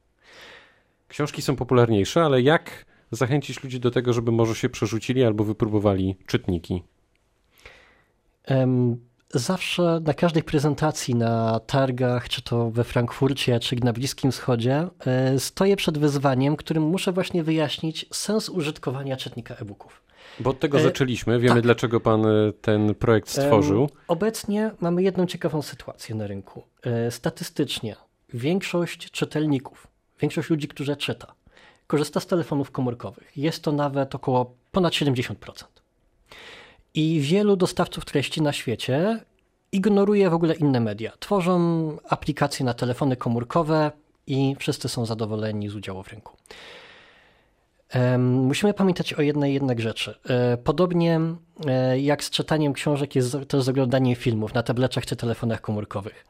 Książki 1.13 1.41
są 1.41 1.55
popularniejsze, 1.55 2.23
ale 2.23 2.41
jak 2.41 2.85
zachęcić 3.11 3.63
ludzi 3.63 3.79
do 3.79 3.91
tego, 3.91 4.13
żeby 4.13 4.31
może 4.31 4.55
się 4.55 4.69
przerzucili 4.69 5.23
albo 5.23 5.43
wypróbowali 5.43 6.15
czytniki? 6.25 6.83
Zawsze 9.29 10.01
na 10.03 10.13
każdej 10.13 10.43
prezentacji 10.43 11.15
na 11.15 11.59
targach, 11.59 12.29
czy 12.29 12.41
to 12.41 12.71
we 12.71 12.83
Frankfurcie, 12.83 13.59
czy 13.59 13.75
na 13.75 13.93
Bliskim 13.93 14.31
Wschodzie, 14.31 14.87
e, 15.05 15.39
stoję 15.39 15.75
przed 15.75 15.97
wyzwaniem, 15.97 16.55
którym 16.55 16.83
muszę 16.83 17.11
właśnie 17.11 17.43
wyjaśnić 17.43 18.05
sens 18.11 18.49
użytkowania 18.49 19.17
czytnika 19.17 19.55
e-booków. 19.55 20.03
Bo 20.39 20.49
od 20.49 20.59
tego 20.59 20.79
E, 20.79 20.83
zaczęliśmy. 20.83 21.39
Wiemy, 21.39 21.55
tak. 21.55 21.63
dlaczego 21.63 21.99
pan 21.99 22.25
e, 22.25 22.53
ten 22.61 22.95
projekt 22.95 23.29
stworzył. 23.29 23.89
Obecnie 24.07 24.71
mamy 24.79 25.03
jedną 25.03 25.25
ciekawą 25.25 25.61
sytuację 25.61 26.15
na 26.15 26.27
rynku. 26.27 26.63
Statystycznie 27.09 27.95
większość 28.33 29.11
czytelników, 29.11 29.92
większość 30.19 30.49
ludzi, 30.49 30.67
którzy 30.67 30.95
czyta, 30.95 31.33
korzysta 31.87 32.19
z 32.19 32.27
telefonów 32.27 32.71
komórkowych. 32.71 33.37
Jest 33.37 33.63
to 33.63 33.71
nawet 33.71 34.15
około 34.15 34.55
ponad 34.71 34.93
70%. 34.93 35.35
I 36.93 37.19
wielu 37.21 37.55
dostawców 37.55 38.05
treści 38.05 38.41
na 38.41 38.53
świecie 38.53 39.19
ignoruje 39.71 40.29
w 40.29 40.33
ogóle 40.33 40.55
inne 40.55 40.79
media. 40.79 41.11
Tworzą 41.19 41.57
aplikacje 42.09 42.65
na 42.65 42.73
telefony 42.73 43.15
komórkowe 43.15 43.91
i 44.27 44.55
wszyscy 44.59 44.89
są 44.89 45.05
zadowoleni 45.05 45.69
z 45.69 45.75
udziału 45.75 46.03
w 46.03 46.07
rynku. 46.07 46.37
Musimy 48.19 48.73
pamiętać 48.73 49.13
o 49.13 49.21
jednej 49.21 49.53
jednak 49.53 49.81
rzeczy. 49.81 50.15
E, 50.29 50.57
Podobnie 50.57 51.21
e, 51.65 51.99
jak 51.99 52.23
z 52.23 52.29
czytaniem 52.29 52.73
książek 52.73 53.15
jest 53.15 53.37
też 53.47 53.63
z 53.63 53.69
oglądaniem 53.69 54.15
filmów 54.15 54.53
na 54.53 54.63
tableczach 54.63 55.05
czy 55.05 55.15
telefonach 55.15 55.61
komórkowych. 55.61 56.25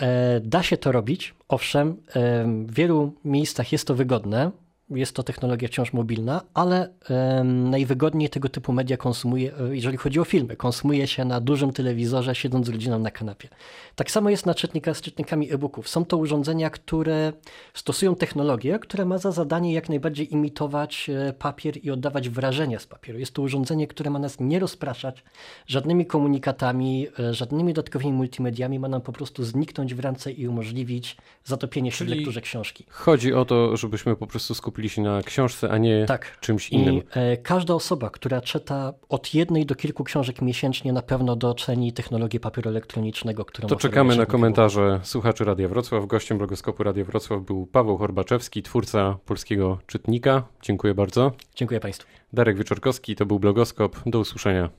E, 0.00 0.40
Da 0.40 0.62
się 0.62 0.76
to 0.76 0.92
robić, 0.92 1.34
owszem, 1.48 1.96
em, 2.14 2.66
w 2.66 2.74
wielu 2.74 3.12
miejscach 3.24 3.72
jest 3.72 3.86
to 3.86 3.94
wygodne, 3.94 4.50
jest 4.90 5.12
to 5.12 5.22
technologia 5.22 5.68
wciąż 5.68 5.92
mobilna, 5.92 6.42
ale 6.54 6.88
najwygodniej 7.44 8.28
tego 8.28 8.48
typu 8.48 8.72
media 8.72 8.96
konsumuje, 8.96 9.52
e, 9.58 9.76
jeżeli 9.76 9.96
chodzi 9.96 10.20
o 10.20 10.24
filmy, 10.24 10.56
konsumuje 10.56 11.06
się 11.06 11.24
na 11.24 11.40
dużym 11.40 11.72
telewizorze, 11.72 12.34
siedząc 12.34 12.66
z 12.66 12.68
rodziną 12.68 12.98
na 12.98 13.10
kanapie. 13.10 13.48
Tak 13.94 14.10
samo 14.10 14.30
jest 14.30 14.46
na 14.46 14.54
czytnikach 14.54 14.96
z 14.96 15.00
czytnikami 15.00 15.52
e-booków. 15.52 15.88
Są 15.88 16.04
to 16.04 16.16
urządzenia, 16.16 16.70
które 16.70 17.32
stosują 17.74 18.14
technologię, 18.14 18.78
która 18.78 19.04
ma 19.04 19.18
za 19.18 19.32
zadanie 19.32 19.72
jak 19.72 19.88
najbardziej 19.88 20.32
imitować 20.32 21.10
e, 21.10 21.32
papier 21.32 21.84
i 21.84 21.90
oddawać 21.90 22.28
wrażenia 22.28 22.78
z 22.78 22.86
papieru. 22.86 23.18
Jest 23.18 23.34
to 23.34 23.42
urządzenie, 23.42 23.86
które 23.86 24.10
ma 24.10 24.18
nas 24.18 24.40
nie 24.40 24.58
rozpraszać 24.58 25.24
żadnymi 25.66 26.06
komunikatami, 26.06 27.06
e, 27.18 27.34
żadnymi 27.34 27.74
dodatkowymi 27.74 28.12
multimediami, 28.12 28.78
ma 28.78 28.88
nam 28.88 29.00
po 29.00 29.12
prostu 29.12 29.44
zniknąć 29.44 29.94
w 29.94 30.00
ręce 30.00 30.32
i 30.32 30.48
umożliwić 30.48 31.16
zatopienie 31.44 31.92
się 31.92 31.98
Czyli 31.98 32.14
w 32.14 32.16
lekturze 32.16 32.40
książki. 32.40 32.86
Chodzi 32.88 33.34
o 33.34 33.44
to, 33.44 33.76
żebyśmy 33.76 34.16
po 34.16 34.26
prostu 34.26 34.54
skupili 34.54 34.79
się 34.88 35.02
na 35.02 35.22
książce, 35.22 35.70
a 35.70 35.78
nie 35.78 36.04
Tak. 36.06 36.40
czymś 36.40 36.70
innym. 36.70 36.94
I 36.94 37.02
e, 37.14 37.36
każda 37.36 37.74
osoba, 37.74 38.10
która 38.10 38.40
czyta 38.40 38.92
od 39.08 39.34
jednej 39.34 39.66
do 39.66 39.74
kilku 39.74 40.04
książek 40.04 40.42
miesięcznie, 40.42 40.92
na 40.92 41.02
pewno 41.02 41.36
doceni 41.36 41.92
technologię 41.92 42.40
papieru 42.40 42.70
elektronicznego, 42.70 43.44
którą 43.44 43.68
To 43.68 43.76
czekamy 43.76 44.16
na 44.16 44.26
komentarze 44.26 45.00
słuchaczy 45.02 45.44
Radia 45.44 45.68
Wrocław. 45.68 46.06
Gościem 46.06 46.38
blogoskopu 46.38 46.82
Radia 46.82 47.04
Wrocław 47.04 47.42
był 47.42 47.66
Paweł 47.66 47.98
Horbaczewski, 47.98 48.62
twórca 48.62 49.18
polskiego 49.26 49.78
czytnika. 49.86 50.42
Dziękuję 50.62 50.94
bardzo. 50.94 51.32
Dziękuję 51.54 51.80
Państwu. 51.80 52.08
Darek 52.32 52.56
Wieczorkowski, 52.58 53.16
to 53.16 53.26
był 53.26 53.38
blogoskop. 53.38 53.96
Do 54.06 54.18
usłyszenia. 54.20 54.70